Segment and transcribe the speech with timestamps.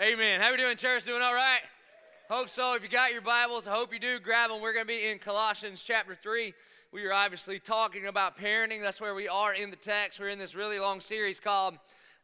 [0.00, 0.40] Amen.
[0.40, 1.04] How we doing, church?
[1.04, 1.60] Doing all right?
[2.30, 2.74] Hope so.
[2.74, 4.18] If you got your Bibles, I hope you do.
[4.18, 4.62] Grab them.
[4.62, 6.54] We're going to be in Colossians chapter 3.
[6.92, 8.80] We are obviously talking about parenting.
[8.80, 10.18] That's where we are in the text.
[10.18, 11.74] We're in this really long series called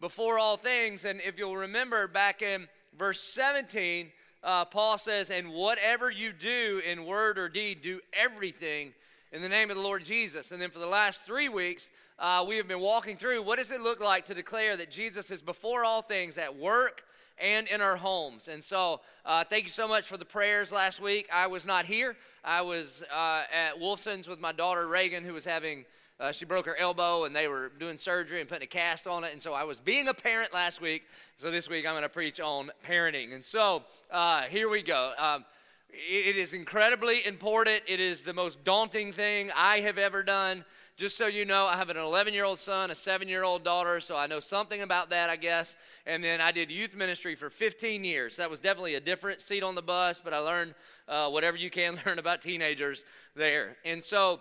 [0.00, 1.04] Before All Things.
[1.04, 2.66] And if you'll remember back in
[2.98, 4.10] verse 17,
[4.42, 8.94] uh, Paul says, And whatever you do in word or deed, do everything
[9.30, 10.52] in the name of the Lord Jesus.
[10.52, 13.70] And then for the last three weeks, uh, we have been walking through what does
[13.70, 17.04] it look like to declare that Jesus is before all things at work
[17.38, 18.48] and in our homes.
[18.48, 21.28] And so, uh, thank you so much for the prayers last week.
[21.32, 22.16] I was not here.
[22.44, 25.84] I was uh, at Wolfson's with my daughter Reagan, who was having.
[26.20, 29.24] Uh, she broke her elbow and they were doing surgery and putting a cast on
[29.24, 29.32] it.
[29.32, 31.02] And so I was being a parent last week.
[31.36, 33.34] So this week I'm going to preach on parenting.
[33.34, 35.14] And so uh, here we go.
[35.18, 35.44] Um,
[35.92, 37.82] it is incredibly important.
[37.88, 40.64] It is the most daunting thing I have ever done.
[40.96, 43.64] Just so you know, I have an 11 year old son, a seven year old
[43.64, 45.74] daughter, so I know something about that, I guess.
[46.06, 48.36] And then I did youth ministry for 15 years.
[48.36, 50.74] That was definitely a different seat on the bus, but I learned
[51.08, 53.76] uh, whatever you can learn about teenagers there.
[53.84, 54.40] And so,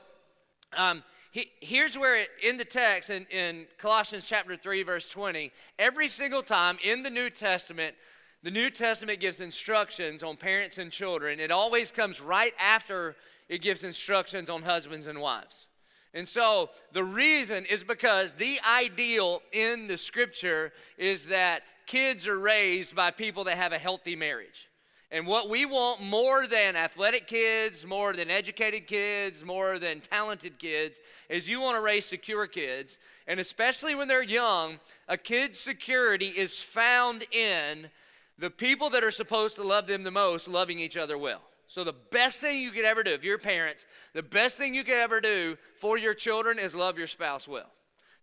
[0.76, 5.52] um, he, here's where it, in the text in, in Colossians chapter 3, verse 20,
[5.80, 7.96] every single time in the New Testament,
[8.44, 11.40] the New Testament gives instructions on parents and children.
[11.40, 13.16] It always comes right after
[13.48, 15.68] it gives instructions on husbands and wives.
[16.14, 22.40] And so the reason is because the ideal in the scripture is that kids are
[22.40, 24.70] raised by people that have a healthy marriage.
[25.14, 30.58] And what we want more than athletic kids, more than educated kids, more than talented
[30.58, 32.98] kids, is you want to raise secure kids.
[33.28, 37.90] And especially when they're young, a kid's security is found in
[38.38, 41.42] the people that are supposed to love them the most loving each other well.
[41.72, 44.84] So, the best thing you could ever do, if you're parents, the best thing you
[44.84, 47.72] could ever do for your children is love your spouse well.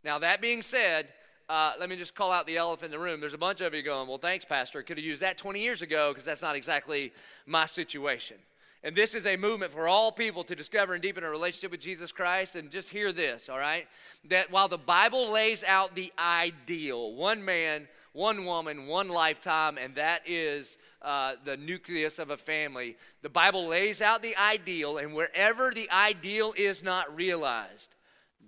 [0.04, 1.08] Now, that being said,
[1.48, 3.20] uh, let me just call out the elephant in the room.
[3.20, 4.82] There's a bunch of you going, Well, thanks, Pastor.
[4.82, 7.10] Could have used that 20 years ago because that's not exactly
[7.46, 8.36] my situation.
[8.84, 11.80] And this is a movement for all people to discover and deepen a relationship with
[11.80, 12.54] Jesus Christ.
[12.54, 13.88] And just hear this, all right?
[14.26, 17.88] That while the Bible lays out the ideal, one man,
[18.18, 22.96] one woman, one lifetime, and that is uh, the nucleus of a family.
[23.22, 27.94] The Bible lays out the ideal, and wherever the ideal is not realized,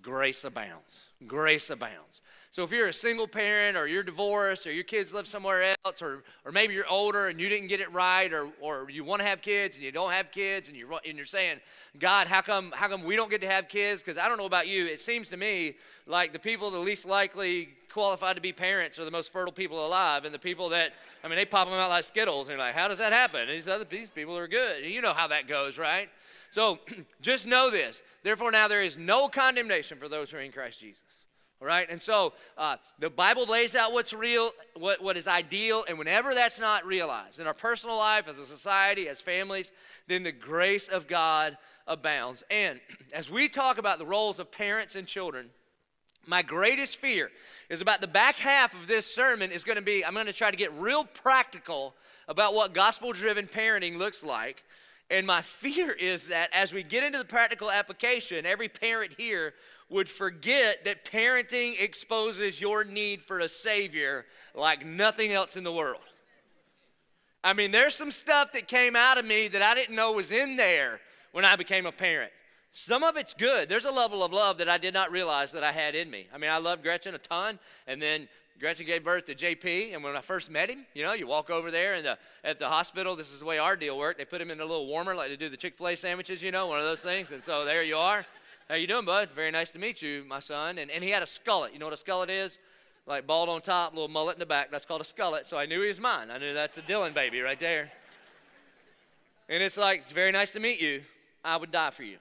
[0.03, 1.05] grace abounds.
[1.25, 2.21] Grace abounds.
[2.51, 6.03] So if you're a single parent or you're divorced or your kids live somewhere else
[6.03, 9.21] or, or maybe you're older and you didn't get it right or, or you want
[9.21, 11.61] to have kids and you don't have kids and you're, and you're saying,
[11.97, 14.03] God, how come, how come we don't get to have kids?
[14.03, 15.77] Because I don't know about you, it seems to me
[16.07, 19.87] like the people the least likely qualified to be parents are the most fertile people
[19.87, 20.93] alive and the people that,
[21.23, 23.49] I mean, they pop them out like Skittles and you're like, how does that happen?
[23.49, 24.85] These other these people are good.
[24.85, 26.09] You know how that goes, right?
[26.51, 26.79] So
[27.21, 28.03] just know this.
[28.23, 31.03] Therefore, now there is no condemnation for those who are in Christ Jesus.
[31.61, 35.85] All right, and so uh, the Bible lays out what's real, what, what is ideal,
[35.87, 39.71] and whenever that's not realized in our personal life, as a society, as families,
[40.09, 42.43] then the grace of God abounds.
[42.51, 42.81] And
[43.13, 45.51] as we talk about the roles of parents and children,
[46.27, 47.31] my greatest fear
[47.69, 50.33] is about the back half of this sermon is going to be I'm going to
[50.33, 51.95] try to get real practical
[52.29, 54.63] about what gospel driven parenting looks like.
[55.11, 59.55] And my fear is that as we get into the practical application, every parent here
[59.89, 65.73] would forget that parenting exposes your need for a Savior like nothing else in the
[65.73, 66.01] world.
[67.43, 70.31] I mean, there's some stuff that came out of me that I didn't know was
[70.31, 71.01] in there
[71.33, 72.31] when I became a parent.
[72.73, 73.69] Some of it's good.
[73.69, 76.29] There's a level of love that I did not realize that I had in me.
[76.33, 78.29] I mean, I love Gretchen a ton, and then
[78.61, 81.49] Gretchen gave birth to JP, and when I first met him, you know, you walk
[81.49, 84.19] over there and the, at the hospital, this is the way our deal worked.
[84.19, 86.67] They put him in a little warmer like they do the Chick-fil-A sandwiches, you know,
[86.67, 87.31] one of those things.
[87.31, 88.27] And so there you are.
[88.69, 89.31] How you doing, bud?
[89.31, 90.79] Very nice to meet you, my son.
[90.79, 91.73] And, and he had a skullet.
[91.73, 92.59] You know what a skullet is?
[93.07, 94.71] Like bald on top, little mullet in the back.
[94.71, 95.47] That's called a skullet.
[95.47, 96.31] So I knew he was mine.
[96.31, 97.91] I knew that's a Dylan baby right there.
[99.49, 101.03] And it's like, it's very nice to meet you.
[101.43, 102.19] I would die for you.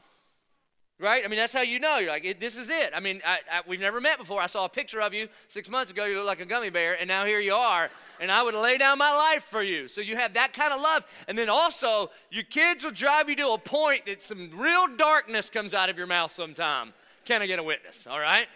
[1.00, 1.24] Right?
[1.24, 1.98] I mean, that's how you know.
[2.00, 2.92] You're like, this is it.
[2.94, 4.42] I mean, I, I, we've never met before.
[4.42, 6.06] I saw a picture of you six months ago.
[6.06, 7.90] You look like a gummy bear, and now here you are
[8.20, 9.88] and I would lay down my life for you.
[9.88, 11.06] So you have that kind of love.
[11.28, 15.50] And then also, your kids will drive you to a point that some real darkness
[15.50, 16.94] comes out of your mouth sometime.
[17.26, 18.08] Can I get a witness?
[18.08, 18.48] All right?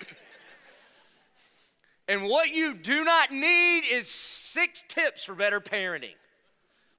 [2.08, 6.16] and what you do not need is six tips for better parenting.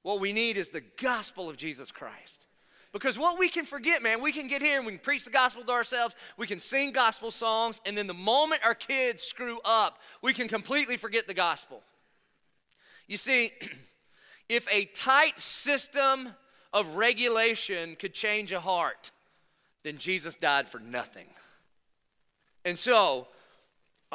[0.01, 2.44] What we need is the gospel of Jesus Christ.
[2.95, 5.29] Because what we can forget, man, we can get here and we can preach the
[5.29, 9.59] gospel to ourselves, we can sing gospel songs, and then the moment our kids screw
[9.65, 11.83] up, we can completely forget the gospel.
[13.09, 13.51] You see,
[14.49, 16.29] if a tight system
[16.71, 19.11] of regulation could change a heart,
[19.83, 21.27] then Jesus died for nothing.
[22.63, 23.27] And so,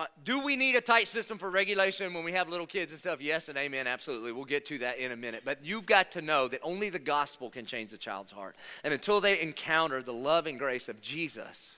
[0.00, 2.98] Uh, do we need a tight system for regulation when we have little kids and
[2.98, 3.20] stuff?
[3.20, 4.32] Yes and amen, absolutely.
[4.32, 5.42] We'll get to that in a minute.
[5.44, 8.56] But you've got to know that only the gospel can change the child's heart.
[8.82, 11.76] And until they encounter the love and grace of Jesus,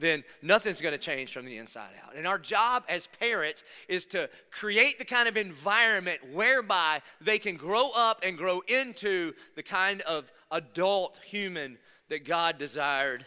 [0.00, 2.16] then nothing's going to change from the inside out.
[2.16, 7.54] And our job as parents is to create the kind of environment whereby they can
[7.54, 11.78] grow up and grow into the kind of adult human
[12.08, 13.24] that God desired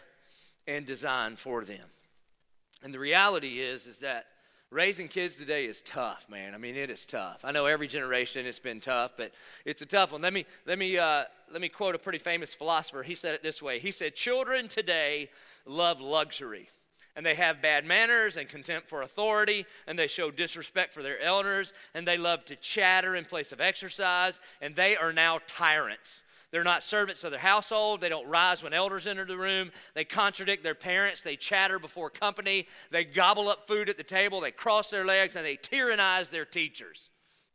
[0.68, 1.88] and designed for them.
[2.84, 4.26] And the reality is is that
[4.74, 6.56] raising kids today is tough, man.
[6.56, 7.46] I mean, it is tough.
[7.46, 9.32] I know every generation it's been tough, but
[9.66, 10.22] it's a tough one.
[10.22, 13.04] Let me let me uh, let me quote a pretty famous philosopher.
[13.04, 13.80] He said it this way.
[13.80, 15.30] He said, "Children today
[15.66, 16.70] love luxury."
[17.16, 21.20] and they have bad manners and contempt for authority, and they show disrespect for their
[21.20, 26.24] elders, and they love to chatter in place of exercise, and they are now tyrants.
[26.54, 28.00] They're not servants of their household.
[28.00, 29.72] They don't rise when elders enter the room.
[29.96, 31.22] They contradict their parents.
[31.22, 32.68] They chatter before company.
[32.92, 34.40] They gobble up food at the table.
[34.40, 37.10] They cross their legs and they tyrannize their teachers.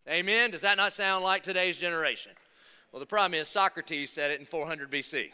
[0.09, 0.51] Amen?
[0.51, 2.33] Does that not sound like today's generation?
[2.91, 5.31] Well, the problem is Socrates said it in 400 BC.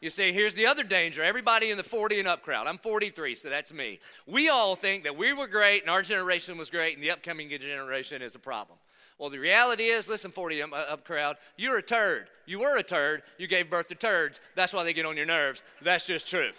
[0.00, 1.22] You see, here's the other danger.
[1.22, 2.66] Everybody in the 40 and up crowd.
[2.66, 4.00] I'm 43, so that's me.
[4.26, 7.50] We all think that we were great and our generation was great, and the upcoming
[7.50, 8.78] generation is a problem.
[9.18, 12.28] Well, the reality is, listen, 40 up, crowd, you're a turd.
[12.46, 13.22] You were a turd.
[13.38, 14.40] You gave birth to turds.
[14.56, 15.62] That's why they get on your nerves.
[15.82, 16.50] That's just true.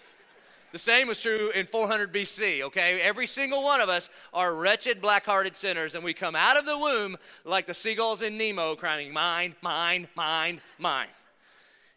[0.72, 3.00] The same was true in 400 BC, okay?
[3.00, 6.66] Every single one of us are wretched, black hearted sinners, and we come out of
[6.66, 11.08] the womb like the seagulls in Nemo crying, Mine, mine, mine, mine.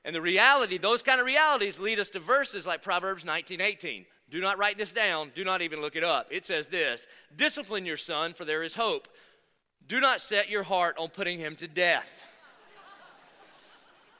[0.05, 4.05] And the reality, those kind of realities lead us to verses like Proverbs 19 18.
[4.29, 6.27] Do not write this down, do not even look it up.
[6.31, 9.07] It says this Discipline your son, for there is hope.
[9.87, 12.25] Do not set your heart on putting him to death.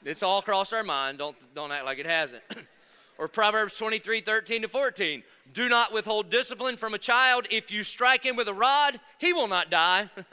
[0.04, 1.18] It's all crossed our mind.
[1.18, 2.42] Don't, don't act like it hasn't.
[3.18, 5.22] or Proverbs 23 13 to 14.
[5.52, 7.46] Do not withhold discipline from a child.
[7.50, 10.08] If you strike him with a rod, he will not die.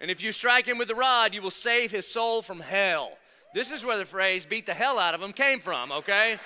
[0.00, 3.12] and if you strike him with a rod, you will save his soul from hell.
[3.54, 6.38] This is where the phrase beat the hell out of him came from, okay?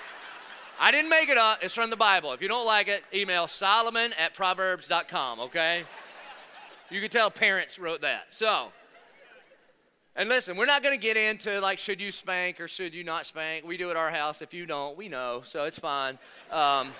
[0.79, 1.63] I didn't make it up.
[1.63, 2.31] It's from the Bible.
[2.31, 5.83] If you don't like it, email solomon at proverbs.com, okay?
[6.89, 8.25] You can tell parents wrote that.
[8.29, 8.71] So,
[10.15, 13.03] and listen, we're not going to get into like, should you spank or should you
[13.03, 13.65] not spank?
[13.65, 14.41] We do at our house.
[14.41, 16.19] If you don't, we know, so it's fine.
[16.51, 16.93] Um,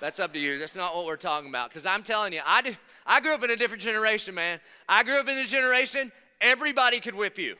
[0.00, 0.58] that's up to you.
[0.58, 1.70] That's not what we're talking about.
[1.70, 4.60] Because I'm telling you, I, did, I grew up in a different generation, man.
[4.88, 7.56] I grew up in a generation, everybody could whip you.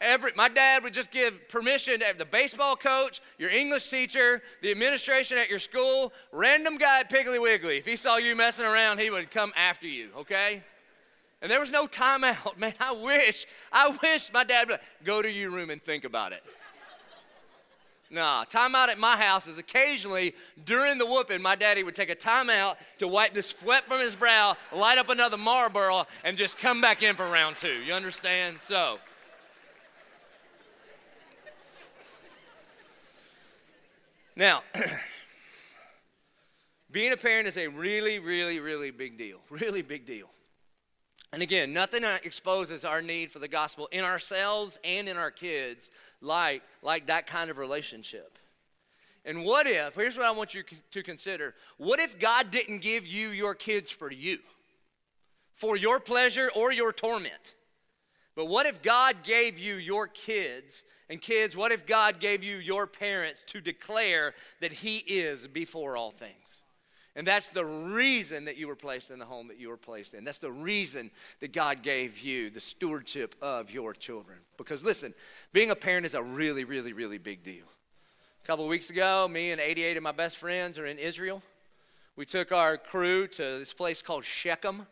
[0.00, 4.70] Every, my dad would just give permission to the baseball coach, your English teacher, the
[4.70, 7.78] administration at your school, random guy at Piggly Wiggly.
[7.78, 10.62] If he saw you messing around, he would come after you, okay?
[11.42, 12.56] And there was no timeout.
[12.58, 16.32] Man, I wish, I wish my dad would go to your room and think about
[16.32, 16.44] it.
[18.10, 20.34] Nah, timeout at my house is occasionally
[20.64, 24.16] during the whooping, my daddy would take a timeout to wipe the sweat from his
[24.16, 27.82] brow, light up another Marlboro, and just come back in for round two.
[27.82, 28.58] You understand?
[28.62, 28.98] So,
[34.38, 34.62] Now,
[36.92, 39.40] being a parent is a really, really, really big deal.
[39.50, 40.28] Really big deal.
[41.32, 45.90] And again, nothing exposes our need for the gospel in ourselves and in our kids
[46.20, 48.38] like, like that kind of relationship.
[49.24, 50.62] And what if, here's what I want you
[50.92, 54.38] to consider what if God didn't give you your kids for you,
[55.52, 57.56] for your pleasure or your torment?
[58.38, 62.58] But what if God gave you your kids and kids, what if God gave you
[62.58, 66.62] your parents to declare that He is before all things?
[67.16, 70.14] And that's the reason that you were placed in the home that you were placed
[70.14, 70.22] in.
[70.22, 74.38] That's the reason that God gave you the stewardship of your children.
[74.56, 75.14] Because listen,
[75.52, 77.66] being a parent is a really, really, really big deal.
[78.44, 81.42] A couple of weeks ago, me and 88 of my best friends are in Israel.
[82.14, 84.86] We took our crew to this place called Shechem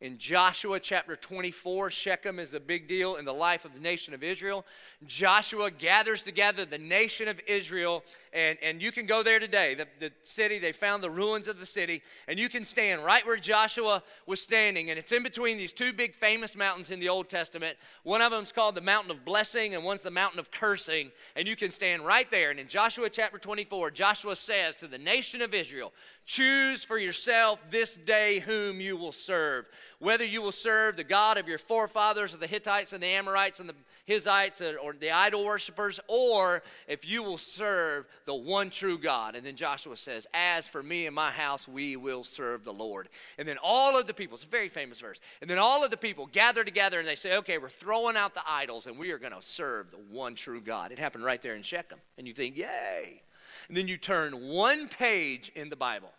[0.00, 4.14] in Joshua chapter 24, Shechem is a big deal in the life of the nation
[4.14, 4.64] of Israel.
[5.06, 8.02] Joshua gathers together the nation of Israel,
[8.32, 9.74] and, and you can go there today.
[9.74, 13.26] The, the city, they found the ruins of the city, and you can stand right
[13.26, 14.88] where Joshua was standing.
[14.88, 17.76] And it's in between these two big famous mountains in the Old Testament.
[18.02, 21.10] One of them is called the Mountain of Blessing, and one's the Mountain of Cursing.
[21.36, 22.50] And you can stand right there.
[22.50, 25.92] And in Joshua chapter 24, Joshua says to the nation of Israel,
[26.30, 29.66] Choose for yourself this day whom you will serve.
[29.98, 33.58] Whether you will serve the God of your forefathers, of the Hittites and the Amorites
[33.58, 33.74] and the
[34.08, 39.34] Hizzites or the idol worshippers, or if you will serve the one true God.
[39.34, 43.08] And then Joshua says, As for me and my house, we will serve the Lord.
[43.36, 45.90] And then all of the people, it's a very famous verse, and then all of
[45.90, 49.10] the people gather together and they say, Okay, we're throwing out the idols and we
[49.10, 50.92] are going to serve the one true God.
[50.92, 51.98] It happened right there in Shechem.
[52.18, 53.22] And you think, Yay.
[53.66, 56.12] And then you turn one page in the Bible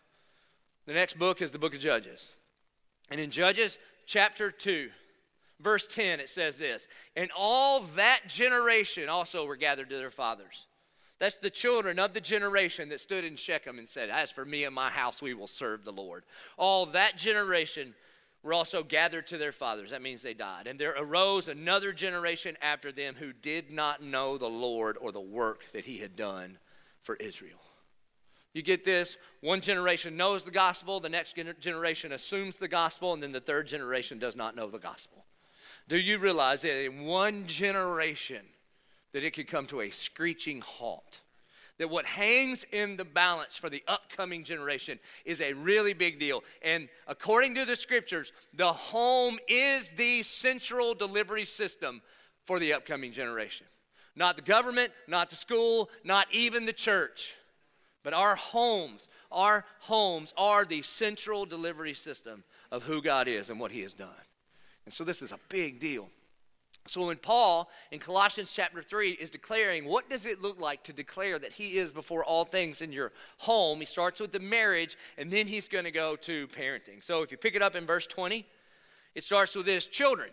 [0.86, 2.34] The next book is the book of Judges.
[3.10, 4.90] And in Judges chapter 2,
[5.60, 10.68] verse 10, it says this And all that generation also were gathered to their fathers.
[11.20, 14.64] That's the children of the generation that stood in Shechem and said, As for me
[14.64, 16.24] and my house, we will serve the Lord.
[16.58, 17.94] All that generation
[18.42, 19.92] were also gathered to their fathers.
[19.92, 20.66] That means they died.
[20.66, 25.22] And there arose another generation after them who did not know the Lord or the
[25.22, 26.58] work that he had done
[27.04, 27.61] for Israel.
[28.54, 29.18] You get this?
[29.40, 33.68] One generation knows the gospel, the next generation assumes the gospel, and then the third
[33.68, 35.26] generation does not know the gospel.
[35.88, 38.46] Do you realize that in one generation
[39.14, 41.22] that it could come to a screeching halt?
[41.78, 46.44] That what hangs in the balance for the upcoming generation is a really big deal.
[46.62, 52.02] And according to the scriptures, the home is the central delivery system
[52.46, 53.66] for the upcoming generation.
[54.16, 57.36] Not the government, not the school, not even the church.
[58.04, 63.60] But our homes, our homes are the central delivery system of who God is and
[63.60, 64.10] what He has done.
[64.86, 66.10] And so this is a big deal.
[66.88, 70.94] So when Paul in Colossians chapter 3 is declaring what does it look like to
[70.94, 74.98] declare that he is before all things in your home, he starts with the marriage
[75.18, 77.04] and then he's going to go to parenting.
[77.04, 78.48] So if you pick it up in verse 20,
[79.14, 80.32] it starts with this children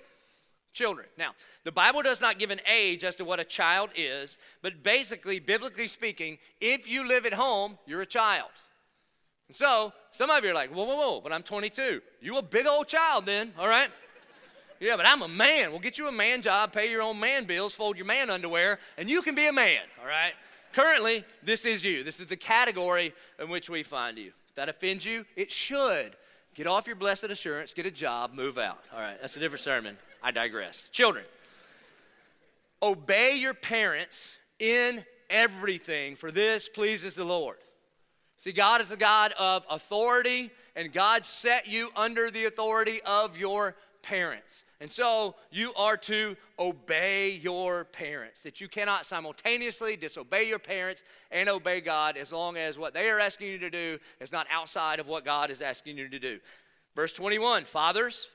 [0.79, 1.07] children.
[1.19, 1.33] Now,
[1.65, 5.41] the Bible does not give an age as to what a child is, but basically,
[5.41, 8.51] biblically speaking, if you live at home, you're a child.
[9.49, 12.01] And so, some of you are like, whoa, whoa, whoa, but I'm 22.
[12.21, 13.91] You a big old child then, all right?
[14.79, 15.73] Yeah, but I'm a man.
[15.73, 18.79] We'll get you a man job, pay your own man bills, fold your man underwear,
[18.97, 20.33] and you can be a man, all right?
[20.73, 22.05] Currently, this is you.
[22.05, 24.29] This is the category in which we find you.
[24.49, 26.15] If that offends you, it should.
[26.55, 28.79] Get off your blessed assurance, get a job, move out.
[28.95, 29.97] All right, that's a different sermon.
[30.23, 30.89] I digress.
[30.91, 31.25] Children,
[32.83, 37.57] obey your parents in everything, for this pleases the Lord.
[38.39, 43.39] See, God is the God of authority, and God set you under the authority of
[43.39, 44.63] your parents.
[44.81, 48.43] And so you are to obey your parents.
[48.43, 53.11] That you cannot simultaneously disobey your parents and obey God as long as what they
[53.11, 56.19] are asking you to do is not outside of what God is asking you to
[56.21, 56.39] do.
[56.95, 58.31] Verse 21 Fathers,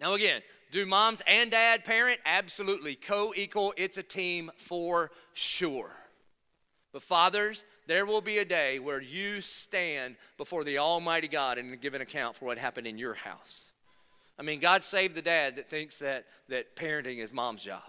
[0.00, 2.20] now again, do moms and dad parent?
[2.24, 2.94] Absolutely.
[2.94, 5.90] Co equal, it's a team for sure.
[6.92, 11.80] But fathers, there will be a day where you stand before the Almighty God and
[11.80, 13.70] give an account for what happened in your house.
[14.38, 17.82] I mean, God save the dad that thinks that, that parenting is mom's job.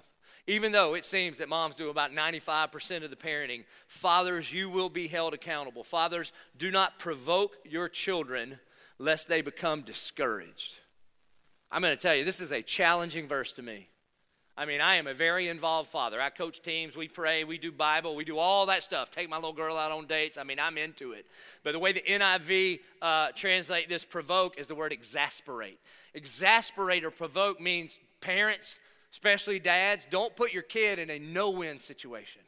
[0.48, 4.90] Even though it seems that moms do about 95% of the parenting, fathers, you will
[4.90, 5.84] be held accountable.
[5.84, 8.60] Fathers, do not provoke your children
[8.98, 10.80] lest they become discouraged.
[11.72, 13.88] I'm going to tell you, this is a challenging verse to me.
[14.58, 16.22] I mean, I am a very involved father.
[16.22, 19.10] I coach teams, we pray, we do Bible, we do all that stuff.
[19.10, 20.38] Take my little girl out on dates.
[20.38, 21.26] I mean, I'm into it.
[21.64, 25.80] But the way the NIV uh, translate this provoke is the word exasperate.
[26.14, 28.78] Exasperate or provoke means parents,
[29.14, 32.42] especially dads, don't put your kid in a no win situation.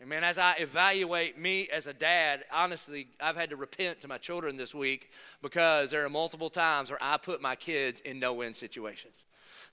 [0.00, 4.08] And man, as I evaluate me as a dad, honestly, I've had to repent to
[4.08, 5.10] my children this week
[5.42, 9.24] because there are multiple times where I put my kids in no win situations.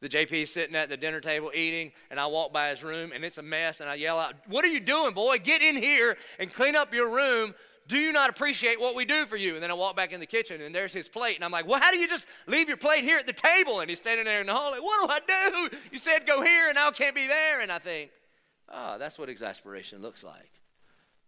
[0.01, 3.13] The JP is sitting at the dinner table eating, and I walk by his room,
[3.15, 5.38] and it's a mess, and I yell out, What are you doing, boy?
[5.38, 7.55] Get in here and clean up your room.
[7.88, 9.53] Do you not appreciate what we do for you?
[9.53, 11.67] And then I walk back in the kitchen, and there's his plate, and I'm like,
[11.67, 13.79] Well, how do you just leave your plate here at the table?
[13.79, 15.77] And he's standing there in the hallway, What do I do?
[15.91, 17.62] You said go here, and now I can't be there.
[17.62, 18.12] And I think,
[18.69, 20.51] Ah, that's what exasperation looks like.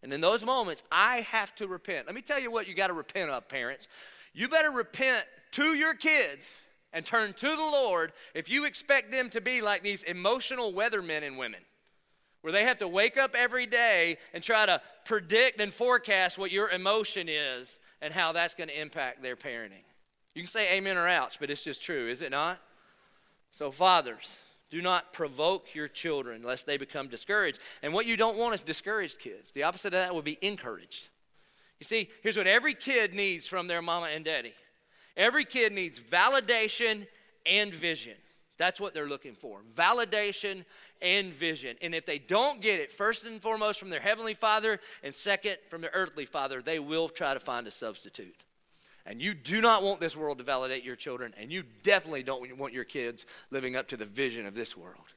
[0.02, 2.06] And in those moments, I have to repent.
[2.06, 3.88] Let me tell you what you got to repent of, parents.
[4.34, 6.58] You better repent to your kids
[6.94, 11.24] and turn to the Lord if you expect them to be like these emotional weathermen
[11.24, 11.60] and women,
[12.42, 16.52] where they have to wake up every day and try to predict and forecast what
[16.52, 19.84] your emotion is and how that's going to impact their parenting.
[20.34, 22.60] You can say amen or ouch, but it's just true, is it not?
[23.52, 24.38] So, fathers,
[24.70, 27.60] do not provoke your children lest they become discouraged.
[27.82, 29.52] And what you don't want is discouraged kids.
[29.52, 31.10] The opposite of that would be encouraged.
[31.80, 34.54] You see, here's what every kid needs from their mama and daddy
[35.18, 37.06] every kid needs validation
[37.46, 38.16] and vision.
[38.58, 40.66] That's what they're looking for validation
[41.02, 41.78] and vision.
[41.82, 45.58] And if they don't get it, first and foremost from their heavenly father, and second
[45.70, 48.36] from their earthly father, they will try to find a substitute.
[49.10, 52.56] And you do not want this world to validate your children, and you definitely don't
[52.60, 55.14] want your kids living up to the vision of this world.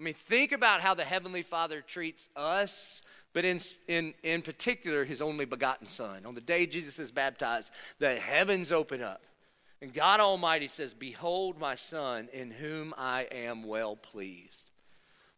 [0.00, 3.02] I mean, think about how the Heavenly Father treats us,
[3.34, 6.24] but in, in, in particular, His only begotten Son.
[6.24, 9.22] On the day Jesus is baptized, the heavens open up,
[9.82, 14.70] and God Almighty says, Behold my Son, in whom I am well pleased.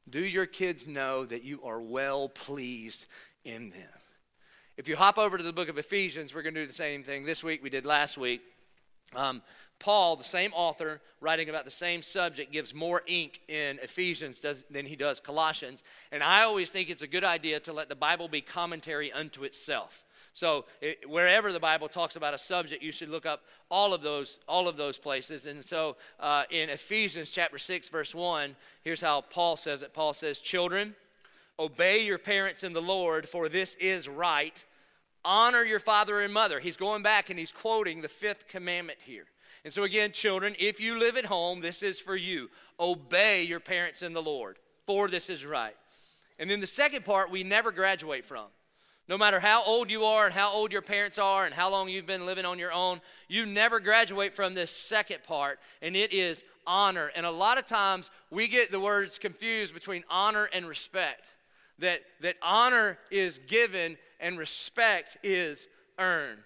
[0.09, 3.07] Do your kids know that you are well pleased
[3.45, 3.99] in them?
[4.79, 7.03] If you hop over to the book of Ephesians, we're going to do the same
[7.03, 8.43] thing this week we did last week.
[9.17, 9.43] Um,
[9.81, 14.65] Paul, the same author, writing about the same subject, gives more ink in Ephesians does,
[14.71, 15.83] than he does Colossians.
[16.13, 19.43] And I always think it's a good idea to let the Bible be commentary unto
[19.43, 20.05] itself.
[20.33, 23.43] So it, wherever the Bible talks about a subject, you should look up
[23.73, 25.47] all of those, all of those places.
[25.47, 28.55] And so uh, in Ephesians chapter 6, verse 1,
[28.85, 29.93] here's how Paul says it.
[29.93, 30.95] Paul says, Children,
[31.59, 34.65] obey your parents in the Lord, for this is right.
[35.25, 36.61] Honor your father and mother.
[36.61, 39.25] He's going back and he's quoting the fifth commandment here.
[39.65, 42.49] And so, again, children, if you live at home, this is for you.
[42.79, 45.77] Obey your parents in the Lord, for this is right.
[46.39, 48.47] And then the second part we never graduate from.
[49.09, 51.89] No matter how old you are and how old your parents are and how long
[51.89, 56.13] you've been living on your own, you never graduate from this second part, and it
[56.13, 57.11] is honor.
[57.17, 61.23] And a lot of times we get the words confused between honor and respect.
[61.79, 65.67] That, that honor is given and respect is
[65.99, 66.41] earned.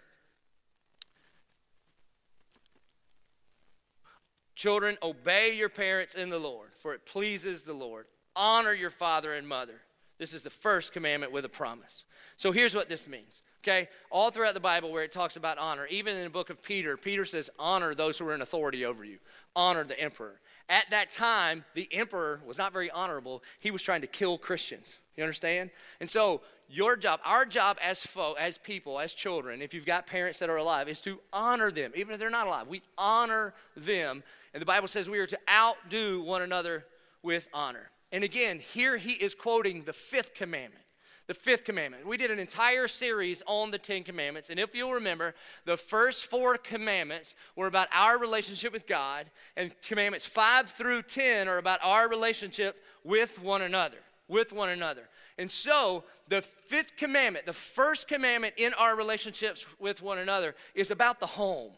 [4.54, 8.06] Children, obey your parents in the Lord, for it pleases the Lord.
[8.36, 9.80] Honor your father and mother.
[10.18, 12.04] This is the first commandment with a promise.
[12.36, 13.42] So here's what this means.
[13.64, 16.62] Okay, all throughout the Bible where it talks about honor, even in the book of
[16.62, 19.18] Peter, Peter says, Honor those who are in authority over you,
[19.54, 20.40] honor the emperor.
[20.68, 23.42] At that time, the emperor was not very honorable.
[23.60, 24.98] He was trying to kill Christians.
[25.16, 25.70] You understand?
[26.00, 30.06] And so, your job, our job as folk, as people, as children, if you've got
[30.06, 32.66] parents that are alive, is to honor them, even if they're not alive.
[32.66, 34.22] We honor them
[34.54, 36.84] and the Bible says we are to outdo one another
[37.22, 37.90] with honor.
[38.12, 40.84] And again, here he is quoting the fifth commandment.
[41.28, 42.06] The fifth commandment.
[42.06, 44.50] We did an entire series on the Ten Commandments.
[44.50, 49.26] And if you'll remember, the first four commandments were about our relationship with God,
[49.56, 53.98] and commandments five through 10 are about our relationship with one another.
[54.28, 55.08] With one another.
[55.38, 60.90] And so, the fifth commandment, the first commandment in our relationships with one another, is
[60.90, 61.72] about the home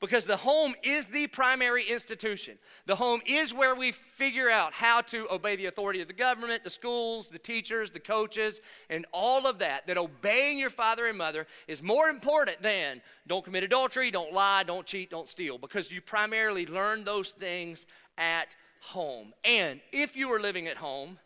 [0.00, 2.58] because the home is the primary institution.
[2.86, 6.62] The home is where we figure out how to obey the authority of the government,
[6.62, 9.86] the schools, the teachers, the coaches, and all of that.
[9.86, 14.62] That obeying your father and mother is more important than don't commit adultery, don't lie,
[14.62, 19.32] don't cheat, don't steal, because you primarily learn those things at home.
[19.44, 21.18] And if you are living at home,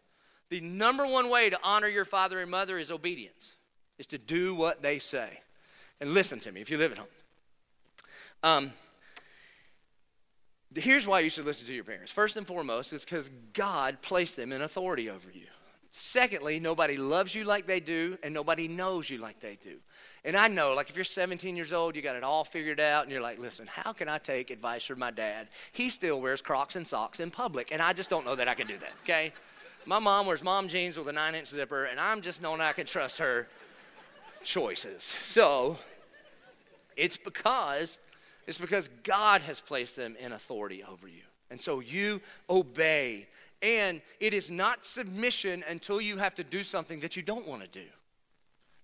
[0.49, 3.57] the number one way to honor your father and mother is obedience,
[3.99, 5.41] is to do what they say.
[6.01, 7.07] And listen to me if you live at home.
[8.43, 8.73] Um,
[10.75, 12.11] here's why you should listen to your parents.
[12.11, 15.47] First and foremost, is because God placed them in authority over you.
[15.95, 19.77] Secondly, nobody loves you like they do, and nobody knows you like they do.
[20.25, 23.03] And I know, like, if you're 17 years old, you got it all figured out,
[23.03, 25.49] and you're like, listen, how can I take advice from my dad?
[25.73, 28.55] He still wears Crocs and socks in public, and I just don't know that I
[28.55, 29.35] can do that, okay?
[29.85, 32.73] My mom wears mom jeans with a nine inch zipper, and I'm just knowing I
[32.73, 33.49] can trust her
[34.43, 35.03] choices.
[35.03, 35.77] So,
[36.97, 37.99] it's because
[38.47, 41.23] it's because God has placed them in authority over you.
[41.51, 43.29] And so you obey.
[43.63, 47.63] And it is not submission until you have to do something that you don't want
[47.63, 47.87] to do.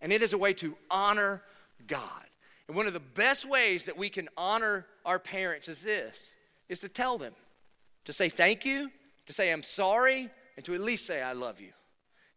[0.01, 1.42] And it is a way to honor
[1.87, 2.03] God.
[2.68, 6.31] And one of the best ways that we can honor our parents is this
[6.68, 7.33] is to tell them,
[8.05, 8.90] to say thank you,
[9.27, 11.73] to say I'm sorry, and to at least say I love you.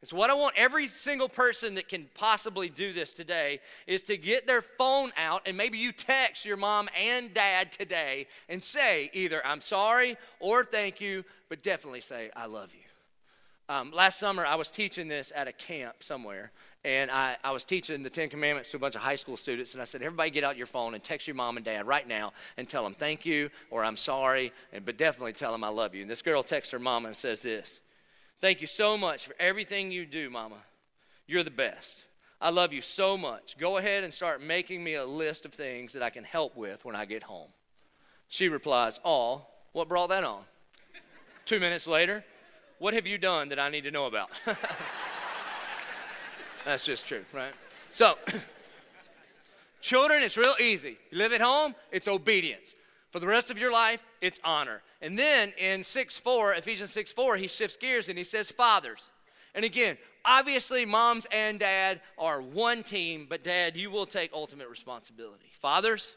[0.03, 4.17] So, what I want every single person that can possibly do this today is to
[4.17, 9.11] get their phone out and maybe you text your mom and dad today and say
[9.13, 12.81] either I'm sorry or thank you, but definitely say I love you.
[13.69, 16.51] Um, last summer, I was teaching this at a camp somewhere,
[16.83, 19.73] and I, I was teaching the Ten Commandments to a bunch of high school students,
[19.73, 22.07] and I said, Everybody get out your phone and text your mom and dad right
[22.07, 25.69] now and tell them thank you or I'm sorry, and, but definitely tell them I
[25.69, 26.01] love you.
[26.01, 27.79] And this girl texts her mom and says this.
[28.41, 30.57] Thank you so much for everything you do, Mama.
[31.27, 32.05] You're the best.
[32.41, 33.55] I love you so much.
[33.59, 36.83] Go ahead and start making me a list of things that I can help with
[36.83, 37.49] when I get home.
[38.29, 40.41] She replies, Oh, what brought that on?
[41.45, 42.25] Two minutes later,
[42.79, 44.31] what have you done that I need to know about?
[46.65, 47.53] That's just true, right?
[47.91, 48.15] So,
[49.81, 50.97] children, it's real easy.
[51.11, 52.73] You live at home, it's obedience.
[53.11, 54.81] For the rest of your life, it's honor.
[55.01, 59.11] And then in 6 4, Ephesians 6 4, he shifts gears and he says, Fathers.
[59.53, 64.69] And again, obviously, moms and dad are one team, but dad, you will take ultimate
[64.69, 65.51] responsibility.
[65.53, 66.15] Fathers,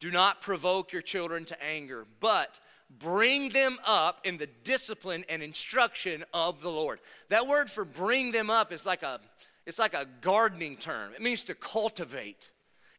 [0.00, 2.60] do not provoke your children to anger, but
[2.98, 7.00] bring them up in the discipline and instruction of the Lord.
[7.28, 9.20] That word for bring them up is like a
[9.66, 11.12] it's like a gardening term.
[11.14, 12.50] It means to cultivate.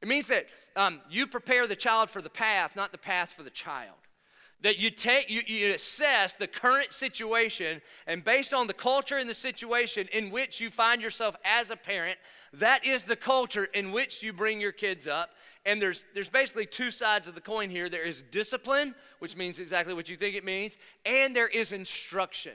[0.01, 3.43] It means that um, you prepare the child for the path, not the path for
[3.43, 3.95] the child.
[4.61, 9.29] That you take you, you assess the current situation and based on the culture and
[9.29, 12.17] the situation in which you find yourself as a parent
[12.53, 15.31] that is the culture in which you bring your kids up.
[15.65, 17.89] And there's there's basically two sides of the coin here.
[17.89, 22.53] There is discipline which means exactly what you think it means and there is instruction.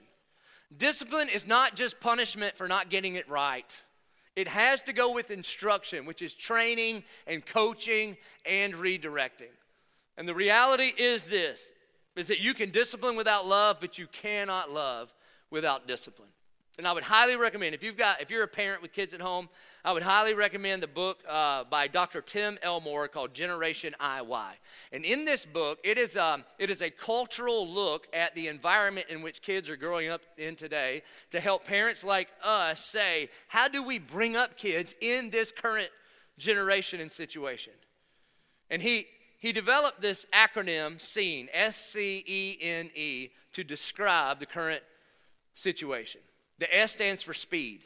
[0.76, 3.70] Discipline is not just punishment for not getting it right.
[4.36, 9.52] It has to go with instruction which is training and coaching and redirecting.
[10.16, 11.72] And the reality is this
[12.20, 15.12] is that you can discipline without love, but you cannot love
[15.50, 16.28] without discipline.
[16.78, 19.20] And I would highly recommend if you've got if you're a parent with kids at
[19.20, 19.50] home,
[19.84, 22.22] I would highly recommend the book uh, by Dr.
[22.22, 24.46] Tim Elmore called Generation IY.
[24.90, 29.08] And in this book, it is um, it is a cultural look at the environment
[29.10, 31.02] in which kids are growing up in today
[31.32, 35.90] to help parents like us say, how do we bring up kids in this current
[36.38, 37.74] generation and situation?
[38.70, 39.06] And he
[39.40, 44.82] he developed this acronym SCENE, S C E N E, to describe the current
[45.54, 46.20] situation.
[46.58, 47.80] The S stands for speed.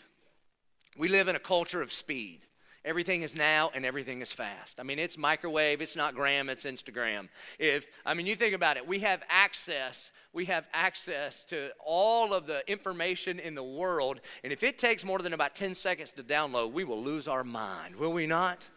[0.98, 2.40] We live in a culture of speed.
[2.84, 4.78] Everything is now and everything is fast.
[4.78, 7.28] I mean, it's microwave, it's not gram, it's Instagram.
[7.58, 12.34] If I mean, you think about it, we have access, we have access to all
[12.34, 16.12] of the information in the world, and if it takes more than about 10 seconds
[16.12, 18.68] to download, we will lose our mind, will we not?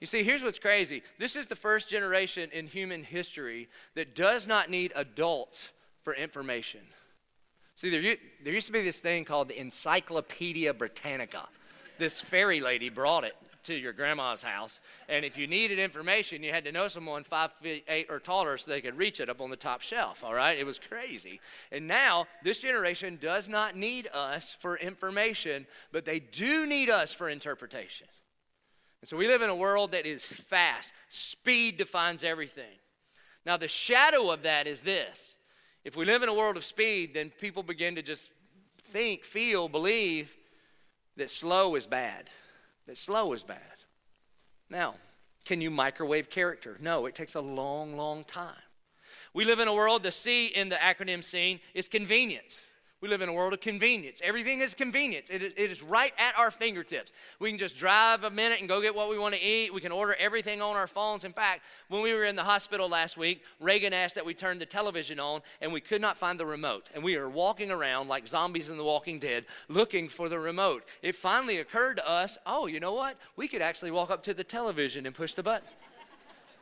[0.00, 1.02] You see, here's what's crazy.
[1.18, 6.80] This is the first generation in human history that does not need adults for information.
[7.76, 11.48] See, there, there used to be this thing called the Encyclopedia Britannica.
[11.98, 16.52] This fairy lady brought it to your grandma's house, and if you needed information, you
[16.52, 19.40] had to know someone five feet eight or taller so they could reach it up
[19.40, 20.22] on the top shelf.
[20.22, 21.40] All right, it was crazy.
[21.72, 27.12] And now this generation does not need us for information, but they do need us
[27.12, 28.06] for interpretation.
[29.00, 30.92] And so we live in a world that is fast.
[31.08, 32.78] Speed defines everything.
[33.44, 35.36] Now, the shadow of that is this
[35.84, 38.30] if we live in a world of speed, then people begin to just
[38.82, 40.36] think, feel, believe
[41.16, 42.28] that slow is bad.
[42.86, 43.60] That slow is bad.
[44.68, 44.94] Now,
[45.44, 46.76] can you microwave character?
[46.80, 48.54] No, it takes a long, long time.
[49.32, 52.66] We live in a world, the C in the acronym SCENE is convenience.
[53.02, 54.22] We live in a world of convenience.
[54.24, 55.28] Everything is convenience.
[55.28, 57.12] It is, it is right at our fingertips.
[57.38, 59.74] We can just drive a minute and go get what we want to eat.
[59.74, 61.22] We can order everything on our phones.
[61.22, 64.58] In fact, when we were in the hospital last week, Reagan asked that we turn
[64.58, 66.88] the television on, and we could not find the remote.
[66.94, 70.84] And we are walking around like zombies in The Walking Dead looking for the remote.
[71.02, 73.18] It finally occurred to us oh, you know what?
[73.36, 75.68] We could actually walk up to the television and push the button.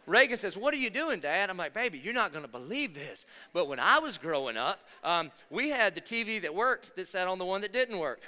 [0.06, 1.50] Reagan says, What are you doing, Dad?
[1.50, 3.26] I'm like, Baby, you're not going to believe this.
[3.52, 7.28] But when I was growing up, um, we had the TV that worked that sat
[7.28, 8.20] on the one that didn't work.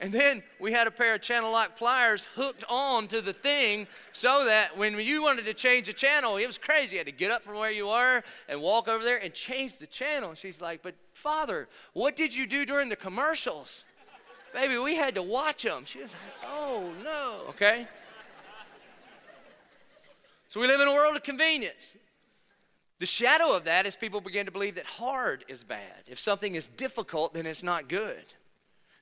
[0.00, 3.86] and then we had a pair of channel lock pliers hooked on to the thing
[4.12, 6.96] so that when you wanted to change the channel, it was crazy.
[6.96, 9.76] You had to get up from where you were and walk over there and change
[9.76, 10.30] the channel.
[10.30, 13.84] And she's like, But Father, what did you do during the commercials?
[14.52, 15.84] Baby, we had to watch them.
[15.84, 17.86] She was like, oh no, okay?
[20.48, 21.94] So we live in a world of convenience.
[22.98, 26.04] The shadow of that is people begin to believe that hard is bad.
[26.06, 28.24] If something is difficult, then it's not good.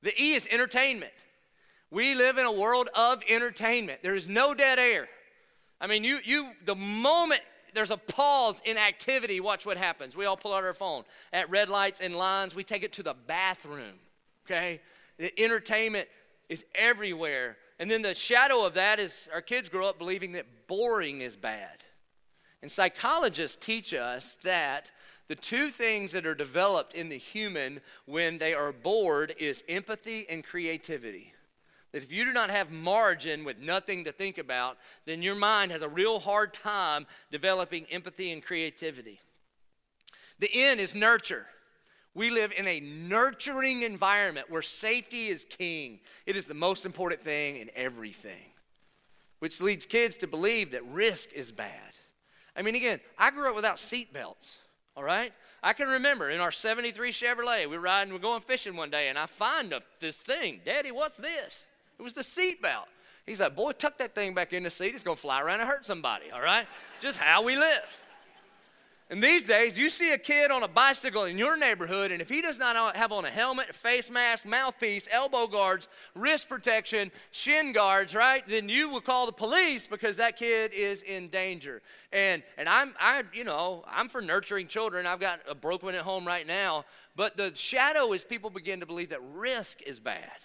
[0.03, 1.13] The E is entertainment.
[1.91, 4.03] We live in a world of entertainment.
[4.03, 5.09] There is no dead air.
[5.81, 7.41] I mean, you, you, the moment
[7.75, 10.17] there's a pause in activity, watch what happens.
[10.17, 11.05] We all pull out our phone.
[11.33, 13.95] At red lights and lines, we take it to the bathroom,
[14.47, 14.81] okay?
[15.21, 16.09] The entertainment
[16.49, 17.59] is everywhere.
[17.79, 21.37] And then the shadow of that is our kids grow up believing that boring is
[21.37, 21.85] bad.
[22.63, 24.91] And psychologists teach us that
[25.29, 30.27] the two things that are developed in the human when they are bored is empathy
[30.29, 31.35] and creativity.
[31.93, 35.71] That if you do not have margin with nothing to think about, then your mind
[35.71, 39.21] has a real hard time developing empathy and creativity.
[40.39, 41.47] The N is nurture.
[42.15, 46.01] We live in a nurturing environment where safety is king.
[46.27, 48.53] It is the most important thing in everything,
[49.39, 51.95] which leads kids to believe that risk is bad.
[52.57, 54.59] I mean, again, I grew up without seat belts,
[54.97, 55.33] all right?
[55.63, 58.91] I can remember in our 73 Chevrolet, we were riding, we are going fishing one
[58.91, 60.61] day, and I find a, this thing.
[60.65, 61.69] Daddy, what's this?
[61.99, 62.87] It was the seat belt.
[63.27, 64.95] He's like, boy, tuck that thing back in the seat.
[64.95, 66.67] It's going to fly around and hurt somebody, all right?
[67.01, 68.00] Just how we live.
[69.11, 72.29] And these days, you see a kid on a bicycle in your neighborhood, and if
[72.29, 77.73] he does not have on a helmet, face mask, mouthpiece, elbow guards, wrist protection, shin
[77.73, 81.83] guards, right, then you will call the police because that kid is in danger.
[82.13, 85.07] And and I'm I you know I'm for nurturing children.
[85.07, 86.85] I've got a broken one at home right now.
[87.17, 90.39] But the shadow is people begin to believe that risk is bad,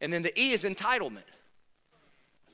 [0.00, 1.22] and then the E is entitlement.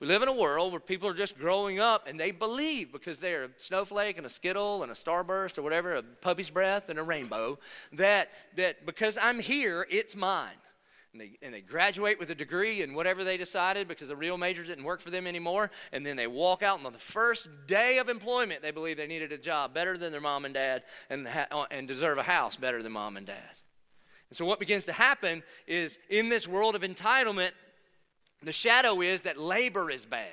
[0.00, 3.18] We live in a world where people are just growing up and they believe because
[3.18, 6.98] they're a snowflake and a skittle and a starburst or whatever, a puppy's breath and
[6.98, 7.58] a rainbow,
[7.92, 10.54] that, that because I'm here, it's mine.
[11.12, 14.38] And they, and they graduate with a degree in whatever they decided because the real
[14.38, 15.70] major didn't work for them anymore.
[15.92, 19.08] And then they walk out, and on the first day of employment, they believe they
[19.08, 22.22] needed a job better than their mom and dad and, ha- uh, and deserve a
[22.22, 23.50] house better than mom and dad.
[24.30, 27.50] And so, what begins to happen is in this world of entitlement,
[28.42, 30.29] the shadow is that labor is bad.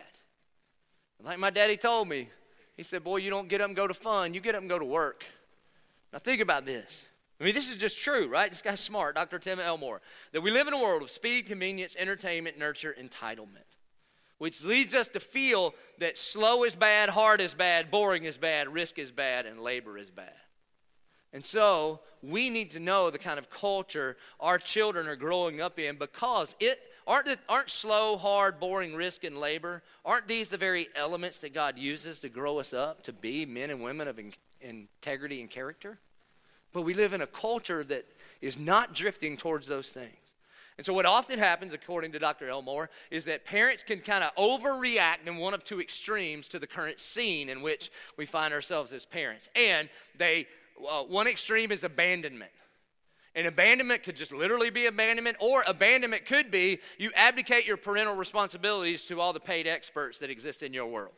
[1.24, 2.30] Like my daddy told me,
[2.76, 4.70] he said, Boy, you don't get up and go to fun, you get up and
[4.70, 5.26] go to work.
[6.14, 7.08] Now, think about this.
[7.40, 8.50] I mean, this is just true, right?
[8.50, 9.38] This guy's smart, Dr.
[9.38, 10.02] Tim Elmore.
[10.32, 13.68] That we live in a world of speed, convenience, entertainment, nurture, entitlement,
[14.38, 18.74] which leads us to feel that slow is bad, hard is bad, boring is bad,
[18.74, 20.34] risk is bad, and labor is bad.
[21.34, 25.78] And so we need to know the kind of culture our children are growing up
[25.78, 30.58] in because it aren't, it, aren't slow, hard, boring risk and labor, aren't these the
[30.58, 34.20] very elements that God uses to grow us up to be men and women of
[34.20, 35.98] in, integrity and character?
[36.74, 38.06] But we live in a culture that
[38.42, 40.18] is not drifting towards those things.
[40.78, 42.50] And so, what often happens, according to Dr.
[42.50, 46.68] Elmore, is that parents can kind of overreact in one of two extremes to the
[46.68, 49.50] current scene in which we find ourselves as parents.
[49.56, 50.46] And they,
[50.88, 52.52] uh, one extreme is abandonment.
[53.38, 58.16] And abandonment could just literally be abandonment, or abandonment could be you abdicate your parental
[58.16, 61.14] responsibilities to all the paid experts that exist in your world.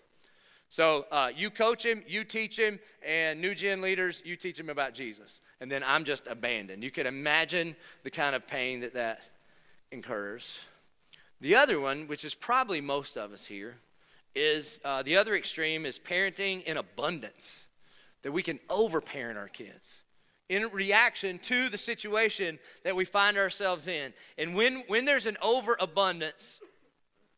[0.67, 2.77] So uh, you coach him, you teach him,
[3.07, 5.39] and new gen leaders, you teach him about Jesus.
[5.61, 6.83] And then I'm just abandoned.
[6.83, 9.21] You can imagine the kind of pain that that
[9.89, 10.59] incurs.
[11.39, 13.77] The other one, which is probably most of us here,
[14.35, 17.65] is uh, the other extreme is parenting in abundance,
[18.23, 20.01] that we can overparent our kids
[20.49, 24.13] in reaction to the situation that we find ourselves in.
[24.37, 26.59] And when, when there's an overabundance,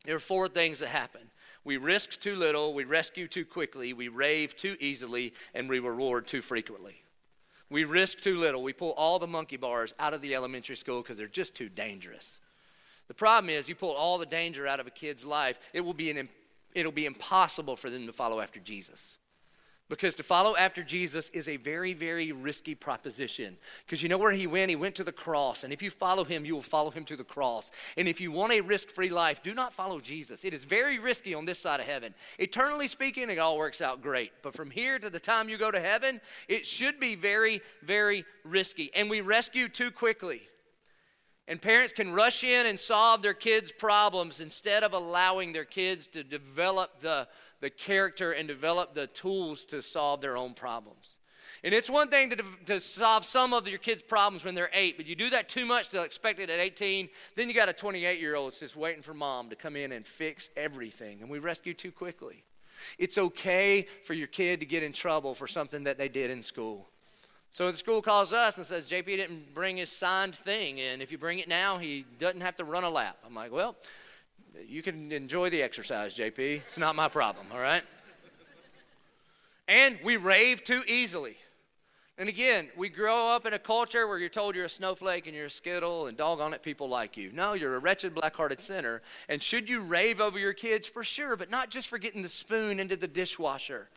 [0.05, 1.21] there are four things that happen.
[1.63, 6.25] We risk too little, we rescue too quickly, we rave too easily, and we reward
[6.25, 7.03] too frequently.
[7.69, 8.63] We risk too little.
[8.63, 11.69] We pull all the monkey bars out of the elementary school because they're just too
[11.69, 12.39] dangerous.
[13.07, 15.93] The problem is, you pull all the danger out of a kid's life, it will
[15.93, 16.29] be an,
[16.73, 19.17] it'll be impossible for them to follow after Jesus.
[19.91, 23.57] Because to follow after Jesus is a very, very risky proposition.
[23.85, 24.69] Because you know where he went?
[24.69, 25.65] He went to the cross.
[25.65, 27.71] And if you follow him, you will follow him to the cross.
[27.97, 30.45] And if you want a risk free life, do not follow Jesus.
[30.45, 32.15] It is very risky on this side of heaven.
[32.39, 34.31] Eternally speaking, it all works out great.
[34.41, 38.23] But from here to the time you go to heaven, it should be very, very
[38.45, 38.91] risky.
[38.95, 40.43] And we rescue too quickly.
[41.49, 46.07] And parents can rush in and solve their kids' problems instead of allowing their kids
[46.09, 47.27] to develop the
[47.61, 51.15] the character and develop the tools to solve their own problems.
[51.63, 54.97] And it's one thing to, to solve some of your kids' problems when they're eight,
[54.97, 57.07] but you do that too much, they'll expect it at 18.
[57.35, 59.91] Then you got a 28 year old that's just waiting for mom to come in
[59.91, 61.21] and fix everything.
[61.21, 62.43] And we rescue too quickly.
[62.97, 66.41] It's okay for your kid to get in trouble for something that they did in
[66.41, 66.87] school.
[67.53, 71.11] So the school calls us and says, JP didn't bring his signed thing, and if
[71.11, 73.17] you bring it now, he doesn't have to run a lap.
[73.25, 73.75] I'm like, well,
[74.67, 76.61] you can enjoy the exercise, JP.
[76.67, 77.83] It's not my problem, all right?
[79.67, 81.37] And we rave too easily.
[82.17, 85.35] And again, we grow up in a culture where you're told you're a snowflake and
[85.35, 87.31] you're a skittle and doggone it, people like you.
[87.33, 89.01] No, you're a wretched, black hearted sinner.
[89.27, 90.87] And should you rave over your kids?
[90.87, 93.87] For sure, but not just for getting the spoon into the dishwasher.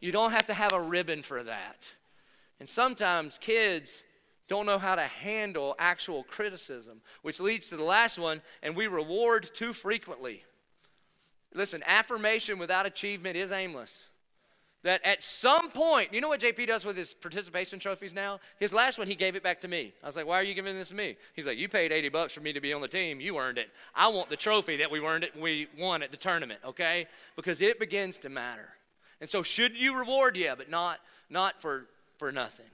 [0.00, 1.92] You don't have to have a ribbon for that.
[2.60, 4.04] And sometimes kids
[4.48, 8.86] don't know how to handle actual criticism, which leads to the last one, and we
[8.86, 10.44] reward too frequently.
[11.54, 14.04] Listen, affirmation without achievement is aimless.
[14.82, 18.38] That at some point, you know what JP does with his participation trophies now?
[18.60, 19.92] His last one, he gave it back to me.
[20.00, 21.16] I was like, why are you giving this to me?
[21.34, 23.18] He's like, you paid 80 bucks for me to be on the team.
[23.18, 23.68] You earned it.
[23.96, 27.08] I want the trophy that we earned it, we won at the tournament, okay?
[27.34, 28.68] Because it begins to matter.
[29.20, 30.36] And so should you reward?
[30.36, 31.86] Yeah, but not, not for,
[32.18, 32.66] for nothing.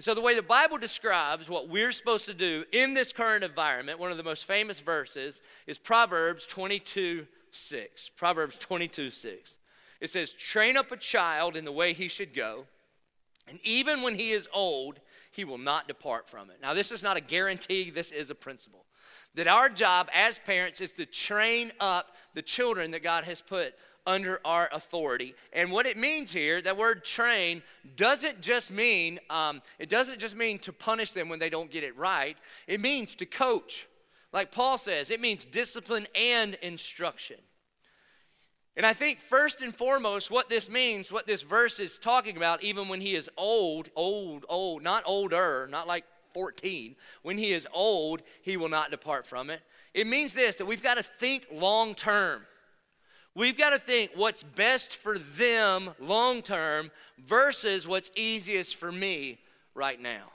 [0.00, 3.44] And so, the way the Bible describes what we're supposed to do in this current
[3.44, 8.10] environment, one of the most famous verses is Proverbs 22 6.
[8.16, 9.56] Proverbs 22 6.
[10.00, 12.64] It says, Train up a child in the way he should go,
[13.46, 15.00] and even when he is old,
[15.32, 16.62] he will not depart from it.
[16.62, 18.86] Now, this is not a guarantee, this is a principle.
[19.34, 23.74] That our job as parents is to train up the children that God has put
[24.06, 25.34] under our authority.
[25.52, 27.62] And what it means here, that word train,
[27.96, 31.84] doesn't just mean um, it doesn't just mean to punish them when they don't get
[31.84, 32.36] it right.
[32.66, 33.86] It means to coach.
[34.32, 37.36] Like Paul says, it means discipline and instruction.
[38.76, 42.62] And I think first and foremost, what this means, what this verse is talking about,
[42.62, 47.66] even when he is old, old, old, not older, not like 14, when he is
[47.72, 49.60] old, he will not depart from it.
[49.92, 52.46] It means this that we've got to think long term.
[53.34, 56.90] We've got to think what's best for them long term
[57.24, 59.38] versus what's easiest for me
[59.74, 60.30] right now.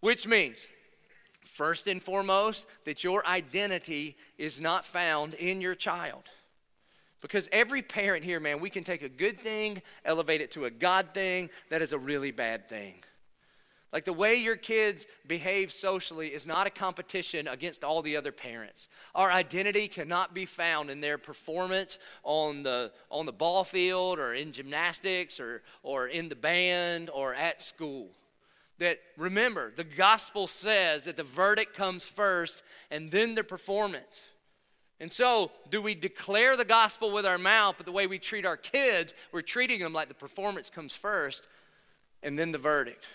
[0.00, 0.68] Which means,
[1.44, 6.24] first and foremost, that your identity is not found in your child.
[7.20, 10.70] Because every parent here, man, we can take a good thing, elevate it to a
[10.70, 12.94] God thing that is a really bad thing.
[13.92, 18.32] Like the way your kids behave socially is not a competition against all the other
[18.32, 18.88] parents.
[19.14, 24.32] Our identity cannot be found in their performance on the, on the ball field or
[24.32, 28.08] in gymnastics or, or in the band or at school.
[28.78, 34.26] That remember, the gospel says that the verdict comes first and then the performance.
[35.00, 38.46] And so, do we declare the gospel with our mouth, but the way we treat
[38.46, 41.46] our kids, we're treating them like the performance comes first
[42.22, 43.06] and then the verdict?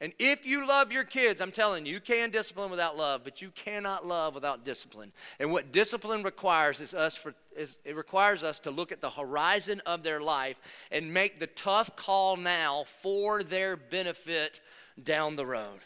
[0.00, 3.40] And if you love your kids, I'm telling you, you can discipline without love, but
[3.40, 5.12] you cannot love without discipline.
[5.38, 9.10] And what discipline requires is us for is it requires us to look at the
[9.10, 10.58] horizon of their life
[10.90, 14.60] and make the tough call now for their benefit
[15.02, 15.80] down the road.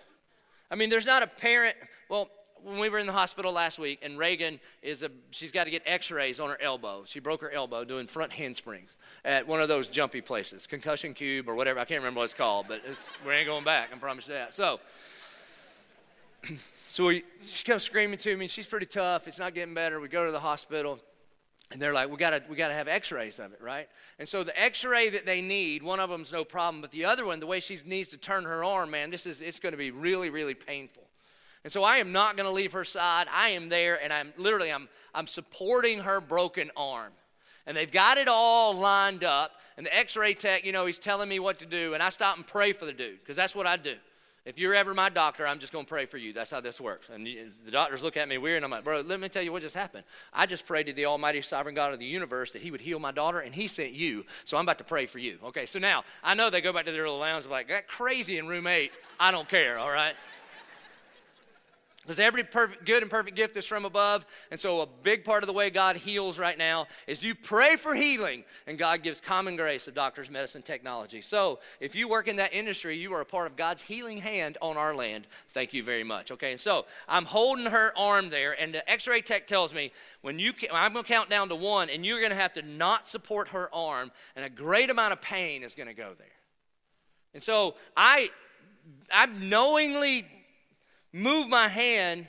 [0.71, 1.77] I mean, there's not a parent,
[2.09, 2.31] well,
[2.65, 5.71] when we were in the hospital last week, and Reagan is a she's got to
[5.71, 7.05] get X-rays on her elbow.
[7.07, 11.49] She broke her elbow doing front handsprings at one of those jumpy places, concussion cube
[11.49, 11.81] or whatever.
[11.81, 13.91] I can't remember what it's called, but it's, we ain't going back.
[13.93, 14.55] I promise you that.
[14.55, 14.81] So,
[16.89, 18.49] so we, she comes screaming to me.
[18.49, 19.29] She's pretty tough.
[19.29, 20.01] It's not getting better.
[20.01, 21.01] We go to the hospital.
[21.71, 23.89] And they're like, we gotta, we gotta have x-rays of it, right?
[24.19, 27.27] And so the x-ray that they need, one of them's no problem, but the other
[27.27, 29.91] one, the way she needs to turn her arm, man, this is, it's gonna be
[29.91, 31.08] really, really painful.
[31.69, 33.27] And so I am not going to leave her side.
[33.31, 37.13] I am there and I'm literally I'm I'm supporting her broken arm.
[37.67, 39.51] And they've got it all lined up.
[39.77, 42.39] And the x-ray tech, you know, he's telling me what to do and I stop
[42.39, 43.97] and pray for the dude because that's what I do.
[44.47, 46.33] If you're ever my doctor, I'm just going to pray for you.
[46.33, 47.11] That's how this works.
[47.13, 49.53] And the doctors look at me weird, and I'm like, bro, let me tell you
[49.53, 50.05] what just happened.
[50.33, 52.99] I just prayed to the Almighty Sovereign God of the universe that He would heal
[52.99, 54.25] my daughter, and He sent you.
[54.45, 55.39] So I'm about to pray for you.
[55.45, 58.39] Okay, so now I know they go back to their little lounge, like, that crazy
[58.39, 58.93] in room eight.
[59.21, 60.15] I don't care, all right?
[62.09, 64.25] Because every perfect, good and perfect gift is from above.
[64.51, 67.77] And so, a big part of the way God heals right now is you pray
[67.77, 71.21] for healing, and God gives common grace of doctors, medicine, technology.
[71.21, 74.57] So, if you work in that industry, you are a part of God's healing hand
[74.63, 75.27] on our land.
[75.51, 76.33] Thank you very much.
[76.33, 79.93] Okay, and so I'm holding her arm there, and the x ray tech tells me
[80.23, 82.63] when you, I'm going to count down to one, and you're going to have to
[82.63, 86.27] not support her arm, and a great amount of pain is going to go there.
[87.35, 88.31] And so, I,
[89.13, 90.25] I'm knowingly
[91.13, 92.27] move my hand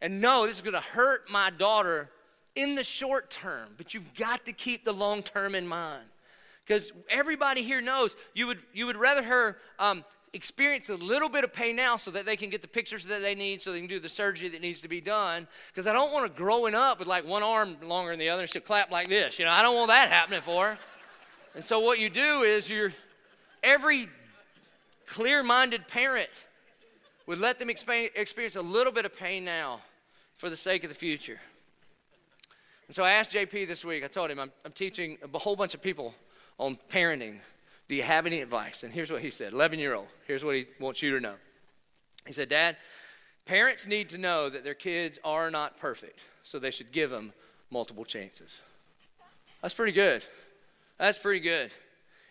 [0.00, 2.10] and know this is going to hurt my daughter
[2.54, 6.04] in the short term, but you've got to keep the long term in mind.
[6.66, 11.42] Because everybody here knows you would, you would rather her um, experience a little bit
[11.42, 13.80] of pain now so that they can get the pictures that they need so they
[13.80, 15.48] can do the surgery that needs to be done.
[15.72, 18.42] Because I don't want her growing up with like one arm longer than the other
[18.42, 19.38] and she'll clap like this.
[19.38, 20.78] You know, I don't want that happening for her.
[21.54, 22.92] And so what you do is you're,
[23.62, 24.08] every
[25.06, 26.30] clear minded parent
[27.30, 29.80] would let them experience a little bit of pain now
[30.36, 31.38] for the sake of the future.
[32.88, 35.54] And so I asked JP this week, I told him, I'm, I'm teaching a whole
[35.54, 36.12] bunch of people
[36.58, 37.36] on parenting.
[37.86, 38.82] Do you have any advice?
[38.82, 40.08] And here's what he said 11 year old.
[40.26, 41.34] Here's what he wants you to know.
[42.26, 42.76] He said, Dad,
[43.46, 47.32] parents need to know that their kids are not perfect, so they should give them
[47.70, 48.60] multiple chances.
[49.62, 50.24] That's pretty good.
[50.98, 51.70] That's pretty good.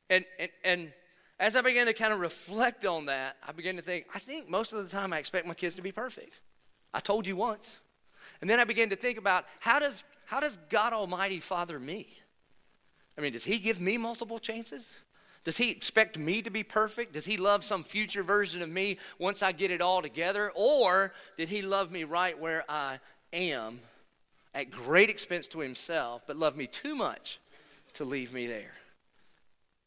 [0.10, 0.92] And, and, and
[1.40, 4.50] as I began to kind of reflect on that, I began to think, I think
[4.50, 6.40] most of the time I expect my kids to be perfect.
[6.94, 7.78] I told you once.
[8.42, 12.08] And then I began to think about how does, how does God Almighty father me?
[13.18, 14.86] I mean, does He give me multiple chances?
[15.46, 17.14] Does He expect me to be perfect?
[17.14, 20.52] Does He love some future version of me once I get it all together?
[20.56, 23.00] Or did He love me right where I
[23.32, 23.80] am
[24.54, 27.40] at great expense to Himself, but love me too much
[27.94, 28.74] to leave me there?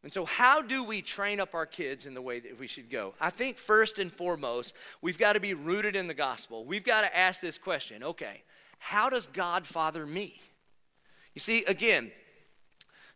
[0.03, 2.91] And so, how do we train up our kids in the way that we should
[2.91, 3.15] go?
[3.21, 6.65] I think first and foremost, we've got to be rooted in the gospel.
[6.65, 8.43] We've got to ask this question okay,
[8.79, 10.41] how does God father me?
[11.35, 12.11] You see, again,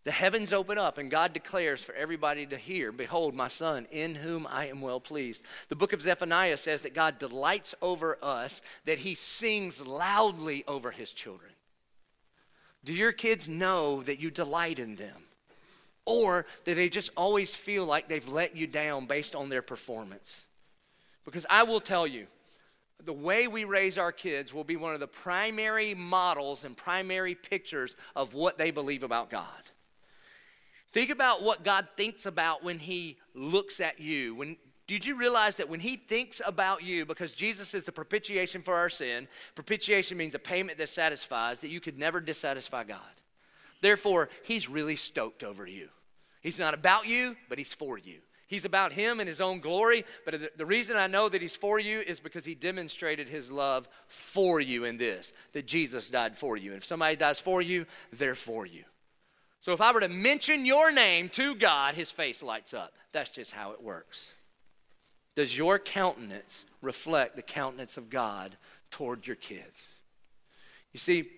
[0.05, 4.15] the heavens open up and God declares for everybody to hear, Behold, my son, in
[4.15, 5.43] whom I am well pleased.
[5.69, 10.93] The book of Zephaniah says that God delights over us, that he sings loudly over
[10.93, 11.51] his children.
[12.85, 15.26] Do your kids know that you delight in them?
[16.07, 20.47] Or do they just always feel like they've let you down based on their performance?
[21.25, 22.29] Because I will tell you,
[23.05, 27.35] the way we raise our kids will be one of the primary models and primary
[27.35, 29.47] pictures of what they believe about God.
[30.93, 34.35] Think about what God thinks about when He looks at you.
[34.35, 38.63] When, did you realize that when He thinks about you, because Jesus is the propitiation
[38.63, 43.01] for our sin, propitiation means a payment that satisfies, that you could never dissatisfy God.
[43.81, 45.89] Therefore, he's really stoked over you.
[46.47, 48.19] He's not about you, but he's for you.
[48.47, 51.81] He's about him and his own glory, but the, reason I know that he's for
[51.81, 56.57] you is because he demonstrated his love for you in this that Jesus died for
[56.57, 56.71] you.
[56.71, 58.85] And if somebody dies for you, they're for you.
[59.61, 62.93] So if I were to mention your name to God, his face lights up.
[63.11, 64.33] That's just how it works.
[65.35, 68.57] Does your countenance reflect the countenance of God
[68.93, 69.89] toward your kids?
[70.93, 71.29] You see,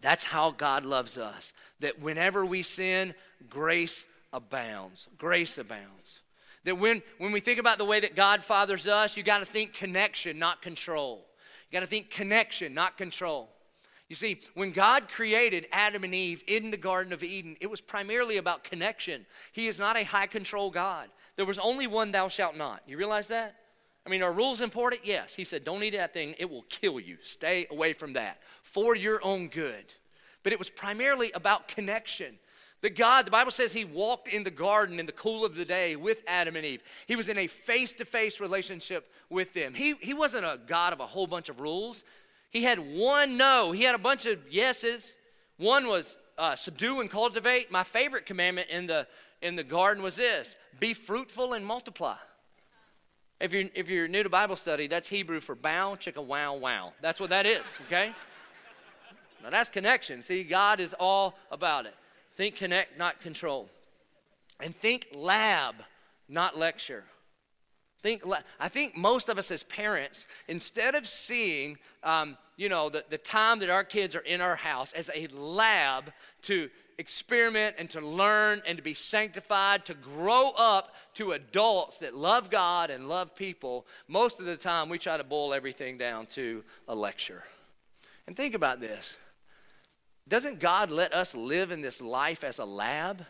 [0.00, 1.52] that's how God loves us.
[1.80, 3.12] That whenever we sin,
[3.50, 5.08] grace abounds.
[5.16, 6.20] Grace abounds.
[6.64, 9.46] That when, when we think about the way that God fathers us, you got to
[9.46, 11.24] think connection, not control.
[11.70, 13.48] You got to think connection, not control.
[14.08, 17.80] You see, when God created Adam and Eve in the Garden of Eden, it was
[17.80, 19.24] primarily about connection.
[19.52, 21.08] He is not a high control God.
[21.36, 22.82] There was only one thou shalt not.
[22.86, 23.56] You realize that?
[24.06, 25.02] I mean, are rules important?
[25.04, 25.34] Yes.
[25.34, 27.16] He said, don't eat that thing, it will kill you.
[27.22, 29.84] Stay away from that for your own good.
[30.42, 32.38] But it was primarily about connection.
[32.84, 35.64] That God, the Bible says he walked in the garden in the cool of the
[35.64, 36.82] day with Adam and Eve.
[37.06, 39.72] He was in a face to face relationship with them.
[39.72, 42.04] He, he wasn't a God of a whole bunch of rules.
[42.50, 45.14] He had one no, he had a bunch of yeses.
[45.56, 47.72] One was uh, subdue and cultivate.
[47.72, 49.06] My favorite commandment in the,
[49.40, 52.16] in the garden was this be fruitful and multiply.
[53.40, 56.92] If you're, if you're new to Bible study, that's Hebrew for bow, chicka, wow, wow.
[57.00, 58.12] That's what that is, okay?
[59.42, 60.22] now that's connection.
[60.22, 61.94] See, God is all about it.
[62.36, 63.68] Think connect, not control.
[64.60, 65.76] And think lab,
[66.28, 67.04] not lecture.
[68.02, 68.22] Think,
[68.60, 73.18] I think most of us as parents, instead of seeing, um, you know, the, the
[73.18, 76.12] time that our kids are in our house as a lab
[76.42, 76.68] to
[76.98, 82.50] experiment and to learn and to be sanctified, to grow up to adults that love
[82.50, 86.62] God and love people, most of the time we try to boil everything down to
[86.88, 87.42] a lecture.
[88.26, 89.16] And think about this
[90.28, 93.24] doesn't God let us live in this life as a lab?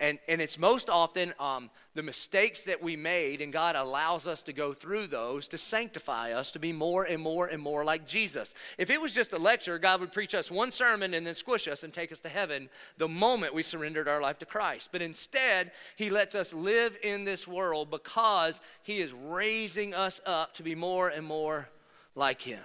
[0.00, 4.42] And, and it's most often um, the mistakes that we made, and God allows us
[4.42, 8.04] to go through those to sanctify us to be more and more and more like
[8.04, 8.54] Jesus.
[8.76, 11.68] If it was just a lecture, God would preach us one sermon and then squish
[11.68, 12.68] us and take us to heaven
[12.98, 14.88] the moment we surrendered our life to Christ.
[14.90, 20.54] But instead, He lets us live in this world because He is raising us up
[20.54, 21.68] to be more and more
[22.16, 22.60] like Him.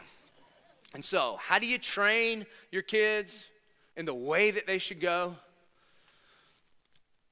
[0.93, 3.45] And so, how do you train your kids
[3.95, 5.35] in the way that they should go?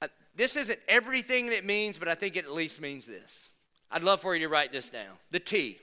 [0.01, 3.49] Uh, this isn't everything that it means, but I think it at least means this.
[3.89, 5.15] I'd love for you to write this down.
[5.31, 5.79] The T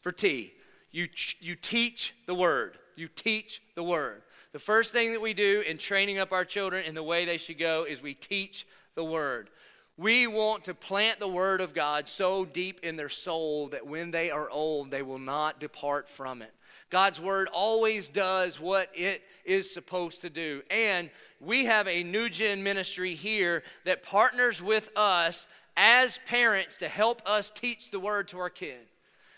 [0.00, 0.52] for T.
[0.90, 1.08] You,
[1.40, 2.78] you teach the word.
[2.96, 4.22] You teach the word.
[4.52, 7.36] The first thing that we do in training up our children in the way they
[7.36, 9.50] should go is we teach the word.
[9.96, 14.10] We want to plant the word of God so deep in their soul that when
[14.10, 16.52] they are old, they will not depart from it.
[16.90, 20.62] God's word always does what it is supposed to do.
[20.70, 21.10] And
[21.40, 27.22] we have a new gen ministry here that partners with us as parents to help
[27.26, 28.86] us teach the word to our kid.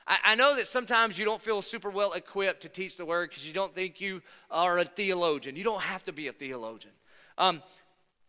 [0.06, 3.30] I, I know that sometimes you don't feel super well equipped to teach the word
[3.30, 5.56] because you don't think you are a theologian.
[5.56, 6.94] You don't have to be a theologian.
[7.36, 7.62] Um,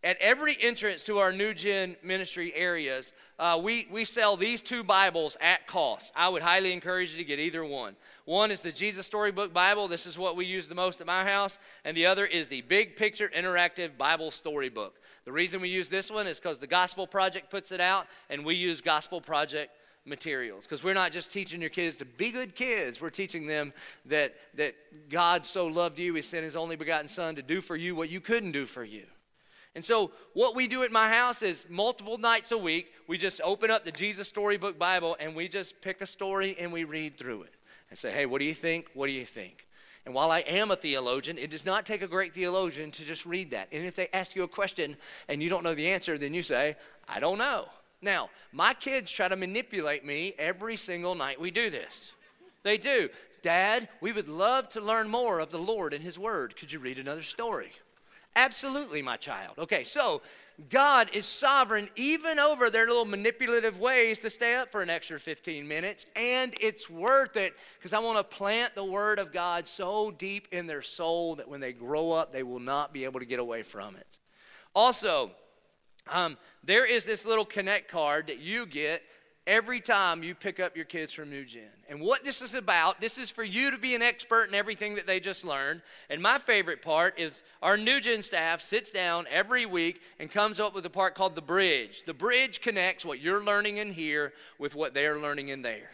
[0.03, 4.83] at every entrance to our new gen ministry areas, uh, we, we sell these two
[4.83, 6.11] Bibles at cost.
[6.15, 7.95] I would highly encourage you to get either one.
[8.25, 9.87] One is the Jesus Storybook Bible.
[9.87, 11.59] This is what we use the most at my house.
[11.85, 14.99] And the other is the Big Picture Interactive Bible Storybook.
[15.25, 18.43] The reason we use this one is because the Gospel Project puts it out, and
[18.43, 19.71] we use Gospel Project
[20.03, 23.71] materials because we're not just teaching your kids to be good kids we're teaching them
[24.03, 24.73] that that
[25.11, 28.09] god so loved you he sent his only begotten son to do for you what
[28.09, 29.05] you couldn't do for you
[29.73, 33.39] and so, what we do at my house is multiple nights a week, we just
[33.41, 37.17] open up the Jesus Storybook Bible and we just pick a story and we read
[37.17, 37.53] through it
[37.89, 38.87] and say, hey, what do you think?
[38.93, 39.67] What do you think?
[40.05, 43.25] And while I am a theologian, it does not take a great theologian to just
[43.25, 43.69] read that.
[43.71, 44.97] And if they ask you a question
[45.29, 46.75] and you don't know the answer, then you say,
[47.07, 47.65] I don't know.
[48.01, 52.11] Now, my kids try to manipulate me every single night we do this.
[52.63, 53.09] They do.
[53.43, 56.55] Dad, we would love to learn more of the Lord and His Word.
[56.55, 57.71] Could you read another story?
[58.35, 59.57] Absolutely, my child.
[59.57, 60.21] Okay, so
[60.69, 65.19] God is sovereign even over their little manipulative ways to stay up for an extra
[65.19, 69.67] 15 minutes, and it's worth it because I want to plant the Word of God
[69.67, 73.19] so deep in their soul that when they grow up, they will not be able
[73.19, 74.17] to get away from it.
[74.73, 75.31] Also,
[76.09, 79.01] um, there is this little connect card that you get
[79.47, 81.63] every time you pick up your kids from New Gen.
[81.89, 84.95] And what this is about, this is for you to be an expert in everything
[84.95, 85.81] that they just learned.
[86.09, 90.59] And my favorite part is our New Gen staff sits down every week and comes
[90.59, 92.03] up with a part called the bridge.
[92.03, 95.89] The bridge connects what you're learning in here with what they're learning in there.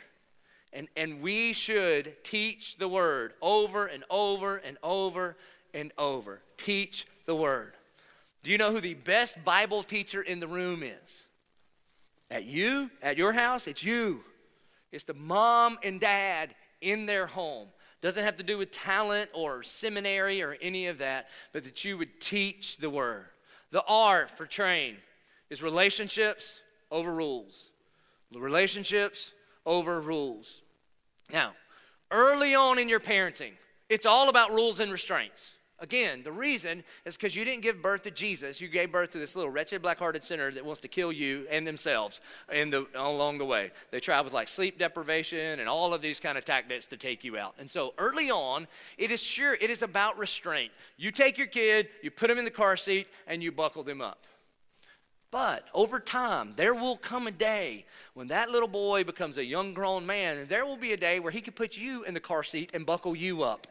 [0.74, 5.38] And, and we should teach the word over and over and over
[5.74, 6.42] and over.
[6.58, 7.74] Teach the word.
[8.44, 11.27] Do you know who the best Bible teacher in the room is?
[12.30, 14.24] At you, at your house, it's you.
[14.92, 17.68] It's the mom and dad in their home.
[18.02, 21.98] Doesn't have to do with talent or seminary or any of that, but that you
[21.98, 23.26] would teach the word.
[23.72, 24.98] The R for train
[25.50, 26.62] is relationships
[26.92, 27.72] over rules.
[28.34, 29.34] Relationships
[29.66, 30.62] over rules.
[31.32, 31.54] Now,
[32.12, 33.54] early on in your parenting,
[33.90, 35.54] it's all about rules and restraints.
[35.80, 38.60] Again, the reason is because you didn't give birth to Jesus.
[38.60, 41.68] You gave birth to this little wretched, black-hearted sinner that wants to kill you and
[41.68, 42.20] themselves
[42.52, 43.72] in the, along the way.
[43.92, 47.24] They try with like sleep deprivation and all of these kind of tactics to take
[47.24, 47.54] you out.
[47.60, 48.68] And so early on,
[48.98, 50.72] it is sure it is about restraint.
[50.98, 54.02] You take your kid, you put him in the car seat, and you buckle them
[54.02, 54.26] up.
[55.30, 59.74] But over time, there will come a day when that little boy becomes a young
[59.74, 62.20] grown man, and there will be a day where he can put you in the
[62.20, 63.68] car seat and buckle you up.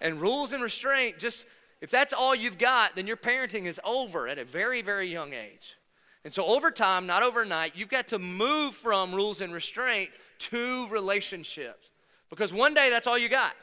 [0.00, 1.44] And rules and restraint, just
[1.80, 5.32] if that's all you've got, then your parenting is over at a very, very young
[5.32, 5.76] age.
[6.24, 10.88] And so over time, not overnight, you've got to move from rules and restraint to
[10.88, 11.90] relationships.
[12.30, 13.54] Because one day that's all you got.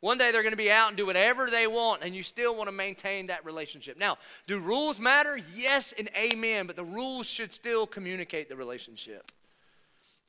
[0.00, 2.54] One day they're going to be out and do whatever they want, and you still
[2.54, 3.98] want to maintain that relationship.
[3.98, 5.38] Now, do rules matter?
[5.54, 9.32] Yes and amen, but the rules should still communicate the relationship.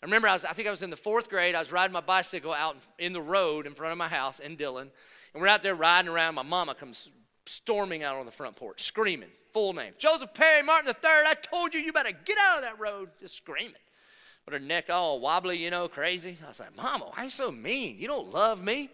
[0.01, 1.53] I remember I, was, I think I was in the fourth grade.
[1.53, 4.55] I was riding my bicycle out in the road in front of my house in
[4.55, 4.89] Dillon,
[5.37, 6.33] and we're out there riding around.
[6.33, 7.13] My mama comes
[7.45, 11.27] storming out on the front porch, screaming, full name Joseph Perry Martin III.
[11.27, 13.75] I told you, you better get out of that road, just screaming.
[14.45, 16.39] With her neck all wobbly, you know, crazy.
[16.43, 17.99] I was like, Mama, why are you so mean?
[17.99, 18.89] You don't love me.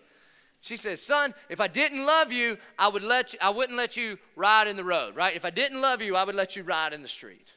[0.59, 3.95] She says, Son, if I didn't love you, I, would let you, I wouldn't let
[3.95, 5.37] you ride in the road, right?
[5.37, 7.47] If I didn't love you, I would let you ride in the street.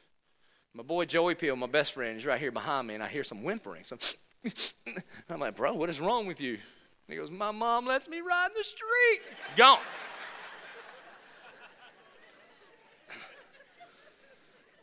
[0.73, 3.25] My boy Joey Peel, my best friend, is right here behind me, and I hear
[3.25, 3.83] some whimpering.
[3.83, 3.99] Some
[5.29, 6.59] I'm like, Bro, what is wrong with you?
[7.07, 9.21] And he goes, My mom lets me ride in the street.
[9.55, 9.79] Gone.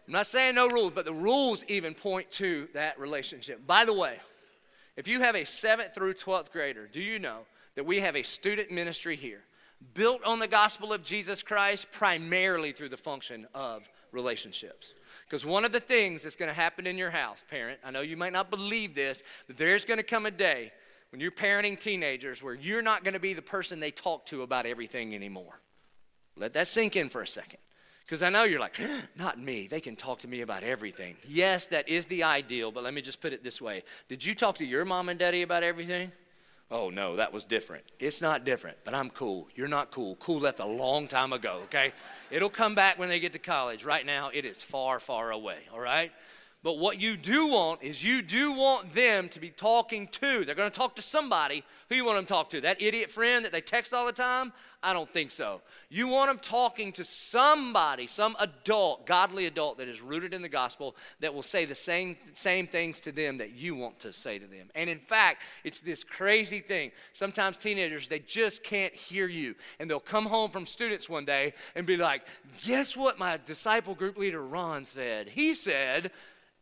[0.06, 3.66] I'm not saying no rules, but the rules even point to that relationship.
[3.66, 4.18] By the way,
[4.96, 7.40] if you have a 7th through 12th grader, do you know
[7.74, 9.40] that we have a student ministry here
[9.94, 14.94] built on the gospel of Jesus Christ primarily through the function of relationships.
[15.26, 18.00] Because one of the things that's going to happen in your house, parent, I know
[18.00, 20.72] you might not believe this, but there's going to come a day
[21.14, 24.42] when you're parenting teenagers where you're not going to be the person they talk to
[24.42, 25.60] about everything anymore.
[26.36, 27.60] Let that sink in for a second.
[28.04, 28.80] Because I know you're like,
[29.16, 29.68] not me.
[29.68, 31.14] They can talk to me about everything.
[31.28, 34.34] Yes, that is the ideal, but let me just put it this way Did you
[34.34, 36.10] talk to your mom and daddy about everything?
[36.68, 37.84] Oh, no, that was different.
[38.00, 39.46] It's not different, but I'm cool.
[39.54, 40.16] You're not cool.
[40.16, 41.92] Cool left a long time ago, okay?
[42.32, 43.84] It'll come back when they get to college.
[43.84, 46.10] Right now, it is far, far away, all right?
[46.64, 50.46] But what you do want is you do want them to be talking to.
[50.46, 51.62] They're going to talk to somebody.
[51.90, 52.62] Who you want them to talk to?
[52.62, 54.50] That idiot friend that they text all the time?
[54.82, 55.60] I don't think so.
[55.90, 60.48] You want them talking to somebody, some adult, godly adult that is rooted in the
[60.48, 64.38] gospel that will say the same, same things to them that you want to say
[64.38, 64.68] to them.
[64.74, 66.92] And in fact, it's this crazy thing.
[67.12, 69.54] Sometimes teenagers, they just can't hear you.
[69.78, 72.22] And they'll come home from students one day and be like,
[72.64, 75.28] Guess what my disciple group leader Ron said?
[75.28, 76.10] He said,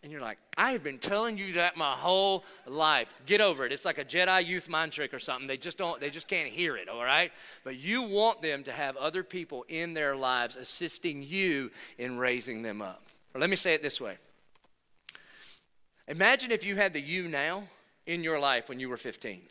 [0.03, 3.15] and you're like, I have been telling you that my whole life.
[3.25, 3.73] Get over it.
[3.73, 5.47] It's like a Jedi youth mind trick or something.
[5.47, 7.31] They just don't, they just can't hear it, all right?
[7.63, 12.63] But you want them to have other people in their lives assisting you in raising
[12.63, 13.05] them up.
[13.33, 14.19] Or let me say it this way.
[16.09, 17.63] Imagine if you had the you now
[18.07, 19.43] in your life when you were 15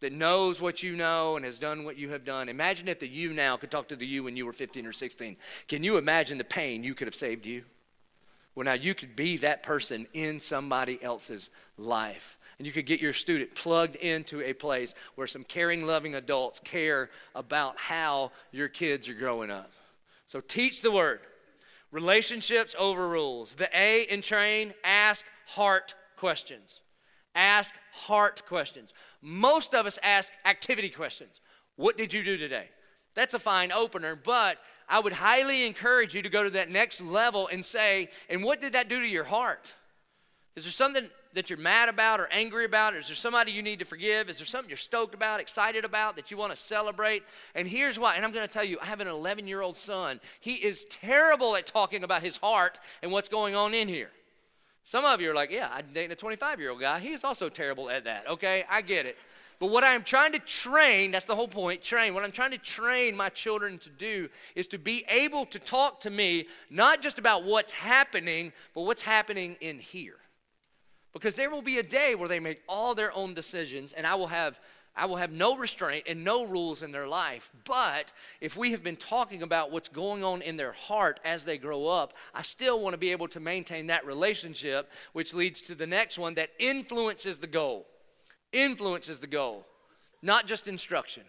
[0.00, 2.48] that knows what you know and has done what you have done.
[2.48, 4.90] Imagine if the you now could talk to the you when you were 15 or
[4.90, 5.36] 16.
[5.68, 7.62] Can you imagine the pain you could have saved you?
[8.54, 12.38] Well, now you could be that person in somebody else's life.
[12.58, 16.60] And you could get your student plugged into a place where some caring, loving adults
[16.60, 19.72] care about how your kids are growing up.
[20.26, 21.20] So teach the word.
[21.90, 23.54] Relationships over rules.
[23.54, 26.80] The A in train, ask heart questions.
[27.34, 28.92] Ask heart questions.
[29.22, 31.40] Most of us ask activity questions.
[31.76, 32.68] What did you do today?
[33.14, 34.58] That's a fine opener, but
[34.92, 38.60] I would highly encourage you to go to that next level and say, and what
[38.60, 39.74] did that do to your heart?
[40.54, 42.94] Is there something that you're mad about or angry about?
[42.94, 44.28] Is there somebody you need to forgive?
[44.28, 47.22] Is there something you're stoked about, excited about, that you want to celebrate?
[47.54, 49.78] And here's why, and I'm going to tell you, I have an 11 year old
[49.78, 50.20] son.
[50.40, 54.10] He is terrible at talking about his heart and what's going on in here.
[54.84, 56.98] Some of you are like, yeah, I'm dating a 25 year old guy.
[56.98, 58.28] He is also terrible at that.
[58.28, 59.16] Okay, I get it.
[59.62, 62.14] But what I'm trying to train, that's the whole point, train.
[62.14, 66.00] What I'm trying to train my children to do is to be able to talk
[66.00, 70.16] to me not just about what's happening, but what's happening in here.
[71.12, 74.16] Because there will be a day where they make all their own decisions, and I
[74.16, 74.58] will have
[74.96, 77.48] I will have no restraint and no rules in their life.
[77.64, 81.56] But if we have been talking about what's going on in their heart as they
[81.56, 85.76] grow up, I still want to be able to maintain that relationship, which leads to
[85.76, 87.86] the next one that influences the goal.
[88.52, 89.66] Influences the goal,
[90.20, 91.24] not just instruction.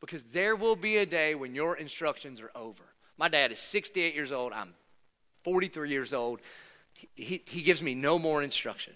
[0.00, 2.82] Because there will be a day when your instructions are over.
[3.16, 4.52] My dad is 68 years old.
[4.52, 4.74] I'm
[5.44, 6.40] 43 years old.
[7.14, 8.94] He, he, gives me no more instruction.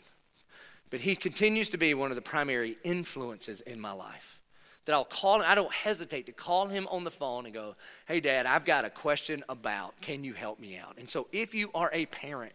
[0.90, 4.40] But he continues to be one of the primary influences in my life.
[4.84, 7.76] That I'll call him, I don't hesitate to call him on the phone and go,
[8.06, 10.96] Hey, Dad, I've got a question about, can you help me out?
[10.98, 12.54] And so if you are a parent,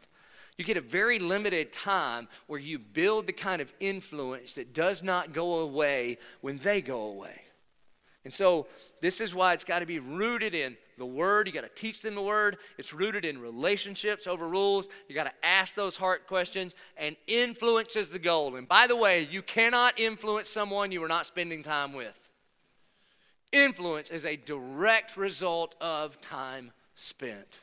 [0.57, 5.01] you get a very limited time where you build the kind of influence that does
[5.01, 7.41] not go away when they go away.
[8.23, 8.67] And so
[9.01, 11.47] this is why it's got to be rooted in the Word.
[11.47, 12.57] You got to teach them the Word.
[12.77, 14.87] It's rooted in relationships over rules.
[15.09, 18.55] You got to ask those heart questions, and influence is the goal.
[18.55, 22.29] And by the way, you cannot influence someone you are not spending time with.
[23.51, 27.59] Influence is a direct result of time spent.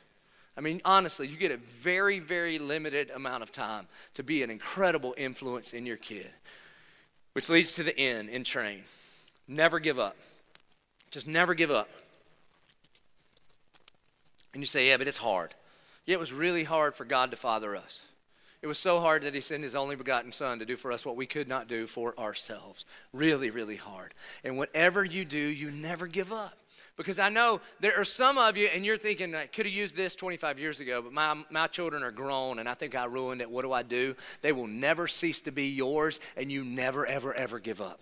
[0.57, 4.49] I mean, honestly, you get a very, very limited amount of time to be an
[4.49, 6.29] incredible influence in your kid,
[7.33, 8.83] which leads to the end in train.
[9.47, 10.17] Never give up.
[11.09, 11.89] Just never give up.
[14.53, 15.55] And you say, yeah, but it's hard.
[16.05, 18.05] Yeah, it was really hard for God to father us.
[18.61, 21.05] It was so hard that He sent His only begotten Son to do for us
[21.05, 22.85] what we could not do for ourselves.
[23.13, 24.13] Really, really hard.
[24.43, 26.57] And whatever you do, you never give up.
[26.97, 29.95] Because I know there are some of you, and you're thinking, I could have used
[29.95, 33.41] this 25 years ago, but my, my children are grown, and I think I ruined
[33.41, 33.49] it.
[33.49, 34.15] What do I do?
[34.41, 38.01] They will never cease to be yours, and you never, ever, ever give up.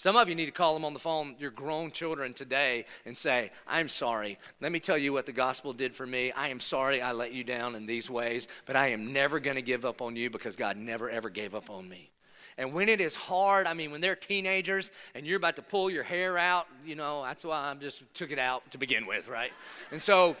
[0.00, 3.14] Some of you need to call them on the phone, your grown children today, and
[3.14, 4.38] say, I'm sorry.
[4.58, 6.32] Let me tell you what the gospel did for me.
[6.32, 9.56] I am sorry I let you down in these ways, but I am never going
[9.56, 12.10] to give up on you because God never, ever gave up on me.
[12.60, 15.88] And when it is hard, I mean, when they're teenagers and you're about to pull
[15.88, 19.28] your hair out, you know, that's why I just took it out to begin with,
[19.28, 19.50] right?
[19.90, 20.36] And so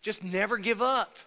[0.00, 1.18] just never give up.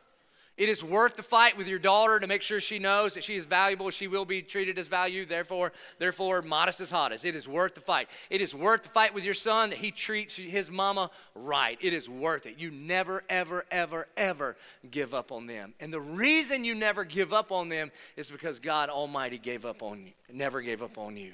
[0.58, 3.36] It is worth the fight with your daughter to make sure she knows that she
[3.36, 3.90] is valuable.
[3.90, 5.26] She will be treated as value.
[5.26, 7.26] Therefore, therefore, modest as hottest.
[7.26, 8.08] It is worth the fight.
[8.30, 11.78] It is worth the fight with your son that he treats his mama right.
[11.82, 12.58] It is worth it.
[12.58, 14.56] You never, ever, ever, ever
[14.90, 15.74] give up on them.
[15.82, 19.84] And the reason you never give up on them is because God Almighty gave up
[19.84, 21.34] on you, never gave up on you.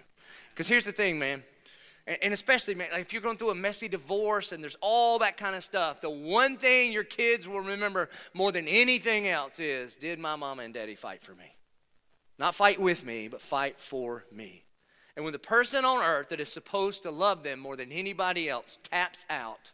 [0.50, 1.44] Because here's the thing, man.
[2.22, 5.55] And especially, man, if you're going through a messy divorce and there's all that kind
[5.55, 10.20] of stuff, the one thing your kids will remember more than anything else is did
[10.20, 11.55] my mama and daddy fight for me?
[12.38, 14.64] Not fight with me, but fight for me.
[15.16, 18.49] And when the person on earth that is supposed to love them more than anybody
[18.49, 19.72] else taps out,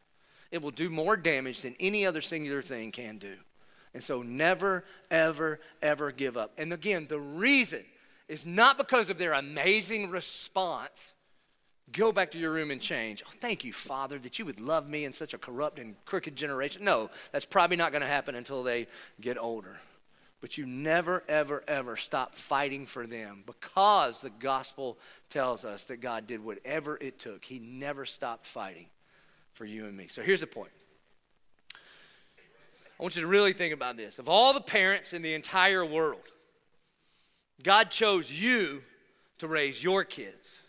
[0.52, 3.36] it will do more damage than any other singular thing can do.
[3.94, 6.54] And so never, ever, ever give up.
[6.58, 7.84] And again, the reason
[8.28, 11.16] is not because of their amazing response
[11.92, 13.24] Go back to your room and change.
[13.26, 16.36] Oh, thank you, Father, that you would love me in such a corrupt and crooked
[16.36, 16.84] generation.
[16.84, 18.88] No, that's probably not going to happen until they
[19.22, 19.78] get older.
[20.42, 24.98] But you never, ever, ever stop fighting for them because the gospel
[25.30, 27.44] tells us that God did whatever it took.
[27.44, 28.88] He never stopped fighting
[29.54, 30.08] for you and me.
[30.08, 30.72] So here's the point.
[33.00, 34.20] I want you to really think about this.
[34.20, 36.22] Of all the parents in the entire world,
[37.64, 38.84] God chose you
[39.40, 40.62] to raise your kids.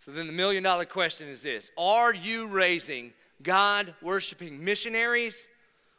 [0.00, 5.46] So then the million dollar question is this Are you raising God worshiping missionaries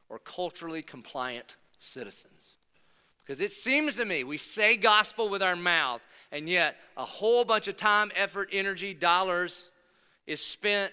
[0.10, 2.56] or culturally compliant citizens?
[3.24, 7.46] Because it seems to me we say gospel with our mouth, and yet a whole
[7.46, 9.70] bunch of time, effort, energy, dollars
[10.26, 10.92] is spent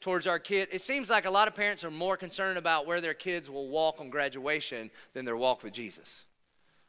[0.00, 0.68] towards our kid.
[0.70, 3.68] It seems like a lot of parents are more concerned about where their kids will
[3.68, 6.24] walk on graduation than their walk with Jesus.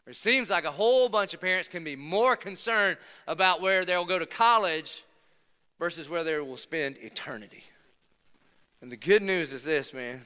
[0.08, 2.98] It seems like a whole bunch of parents can be more concerned
[3.28, 5.04] about where they'll go to college
[5.82, 7.64] versus where they will spend eternity.
[8.84, 10.22] And the good news is this, man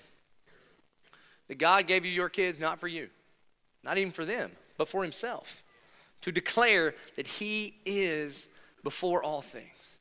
[1.48, 3.08] that God gave you your kids not for you,
[3.82, 5.64] not even for them, but for Himself,
[6.22, 8.48] to declare that He is
[8.84, 9.98] before all things.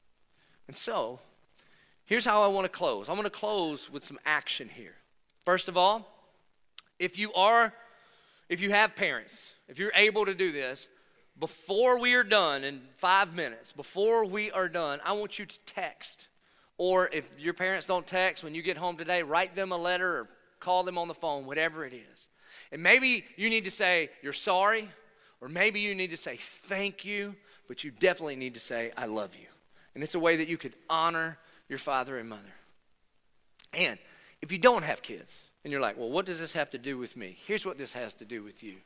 [0.67, 1.21] And so,
[2.05, 4.97] here's how I want to close I want to close with some action here.
[5.45, 6.09] First of all,
[6.99, 7.73] if you are,
[8.49, 10.89] if you have parents, if you're able to do this,
[11.39, 15.61] before we are done in five minutes, before we are done, I want you to
[15.67, 16.29] text.
[16.79, 20.19] Or if your parents don't text, when you get home today, write them a letter
[20.19, 20.29] or
[20.61, 22.29] call them on the phone, whatever it is.
[22.73, 24.89] And maybe you need to say, You're sorry,
[25.41, 27.35] or maybe you need to say, Thank you,
[27.69, 29.47] but you definitely need to say, I love you.
[29.95, 32.43] And it's a way that you could honor your father and mother.
[33.73, 33.99] And
[34.43, 36.99] if you don't have kids, and you're like, Well, what does this have to do
[36.99, 37.37] with me?
[37.47, 38.77] Here's what this has to do with you.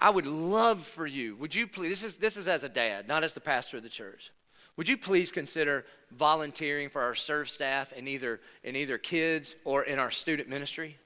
[0.00, 3.08] I would love for you, would you please, this is, this is as a dad,
[3.08, 4.32] not as the pastor of the church.
[4.76, 9.82] would you please consider volunteering for our serve staff in either, in either kids or
[9.82, 10.96] in our student ministry?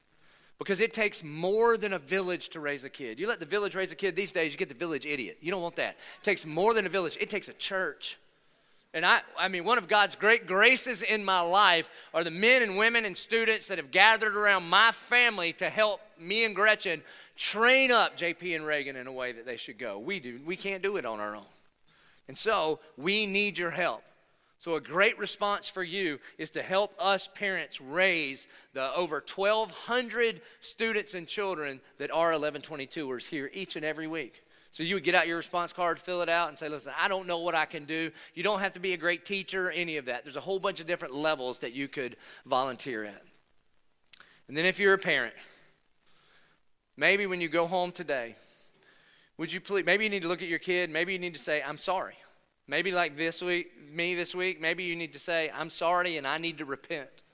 [0.58, 3.18] Because it takes more than a village to raise a kid.
[3.18, 5.38] You let the village raise a kid these days, you get the village idiot.
[5.40, 5.96] You don't want that.
[6.20, 8.18] It takes more than a village, it takes a church.
[8.94, 12.62] And I, I mean, one of God's great graces in my life are the men
[12.62, 17.02] and women and students that have gathered around my family to help me and Gretchen
[17.34, 19.98] train up JP and Reagan in a way that they should go.
[19.98, 20.40] We do.
[20.44, 21.46] We can't do it on our own.
[22.28, 24.02] And so we need your help.
[24.58, 30.40] So, a great response for you is to help us parents raise the over 1,200
[30.60, 34.44] students and children that are 1122ers here each and every week.
[34.72, 37.06] So, you would get out your response card, fill it out, and say, Listen, I
[37.06, 38.10] don't know what I can do.
[38.34, 40.24] You don't have to be a great teacher, or any of that.
[40.24, 42.16] There's a whole bunch of different levels that you could
[42.46, 43.22] volunteer at.
[44.48, 45.34] And then, if you're a parent,
[46.96, 48.34] maybe when you go home today,
[49.36, 51.40] would you please, maybe you need to look at your kid, maybe you need to
[51.40, 52.14] say, I'm sorry.
[52.66, 56.26] Maybe like this week, me this week, maybe you need to say, I'm sorry and
[56.26, 57.24] I need to repent.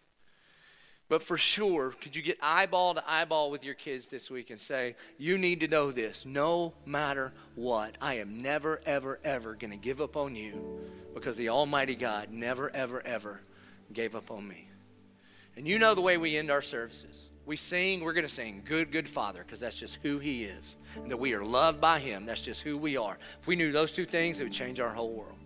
[1.08, 4.60] But for sure, could you get eyeball to eyeball with your kids this week and
[4.60, 9.70] say, You need to know this no matter what, I am never, ever, ever going
[9.70, 10.80] to give up on you
[11.14, 13.40] because the Almighty God never, ever, ever
[13.92, 14.68] gave up on me.
[15.56, 17.30] And you know the way we end our services.
[17.46, 20.76] We sing, we're going to sing Good, Good Father because that's just who He is.
[20.96, 22.26] And that we are loved by Him.
[22.26, 23.18] That's just who we are.
[23.40, 25.38] If we knew those two things, it would change our whole world.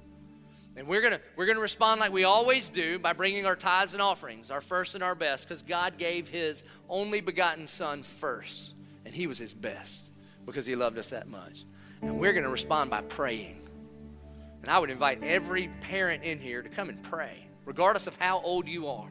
[0.77, 3.57] And we're going to we're going to respond like we always do by bringing our
[3.57, 8.03] tithes and offerings, our first and our best, because God gave His only begotten Son
[8.03, 8.75] first.
[9.05, 10.07] And He was His best
[10.47, 11.65] because He loved us that much.
[12.01, 13.69] And we're going to respond by praying.
[14.63, 18.41] And I would invite every parent in here to come and pray, regardless of how
[18.41, 19.09] old you are.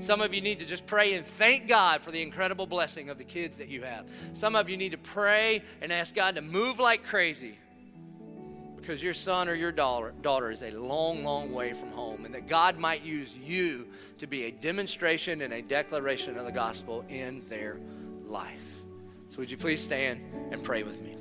[0.00, 3.18] Some of you need to just pray and thank God for the incredible blessing of
[3.18, 4.06] the kids that you have.
[4.34, 7.58] Some of you need to pray and ask God to move like crazy
[8.80, 12.34] because your son or your daughter, daughter is a long, long way from home, and
[12.34, 13.86] that God might use you
[14.18, 17.78] to be a demonstration and a declaration of the gospel in their
[18.24, 18.64] life.
[19.28, 20.20] So, would you please stand
[20.50, 21.16] and pray with me?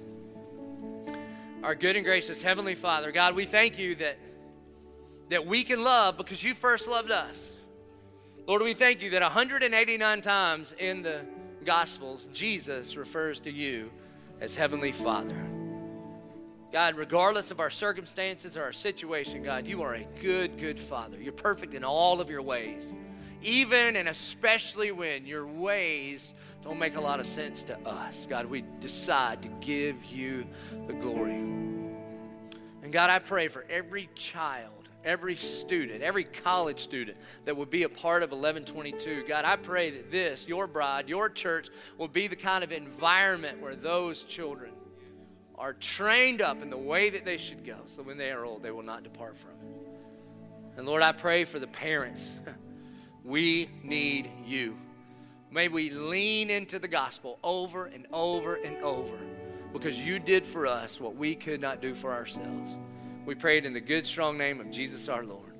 [1.64, 4.18] Our good and gracious Heavenly Father, God, we thank you that,
[5.30, 7.58] that we can love because you first loved us.
[8.48, 11.22] Lord, we thank you that 189 times in the
[11.66, 13.92] Gospels, Jesus refers to you
[14.40, 15.59] as Heavenly Father.
[16.72, 21.20] God, regardless of our circumstances or our situation, God, you are a good, good Father.
[21.20, 22.94] You're perfect in all of your ways,
[23.42, 28.28] even and especially when your ways don't make a lot of sense to us.
[28.30, 30.46] God, we decide to give you
[30.86, 31.34] the glory.
[32.84, 37.84] And God, I pray for every child every student, every college student that would be
[37.84, 39.24] a part of 1122.
[39.28, 43.62] God, I pray that this, your bride, your church, will be the kind of environment
[43.62, 44.72] where those children
[45.60, 48.64] are trained up in the way that they should go so when they are old,
[48.64, 50.78] they will not depart from it.
[50.78, 52.32] And Lord, I pray for the parents.
[53.26, 54.78] we need you.
[55.52, 59.18] May we lean into the gospel over and over and over
[59.74, 62.78] because you did for us what we could not do for ourselves.
[63.26, 65.54] We prayed in the good, strong name of Jesus our Lord.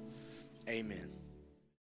[0.68, 1.09] Amen.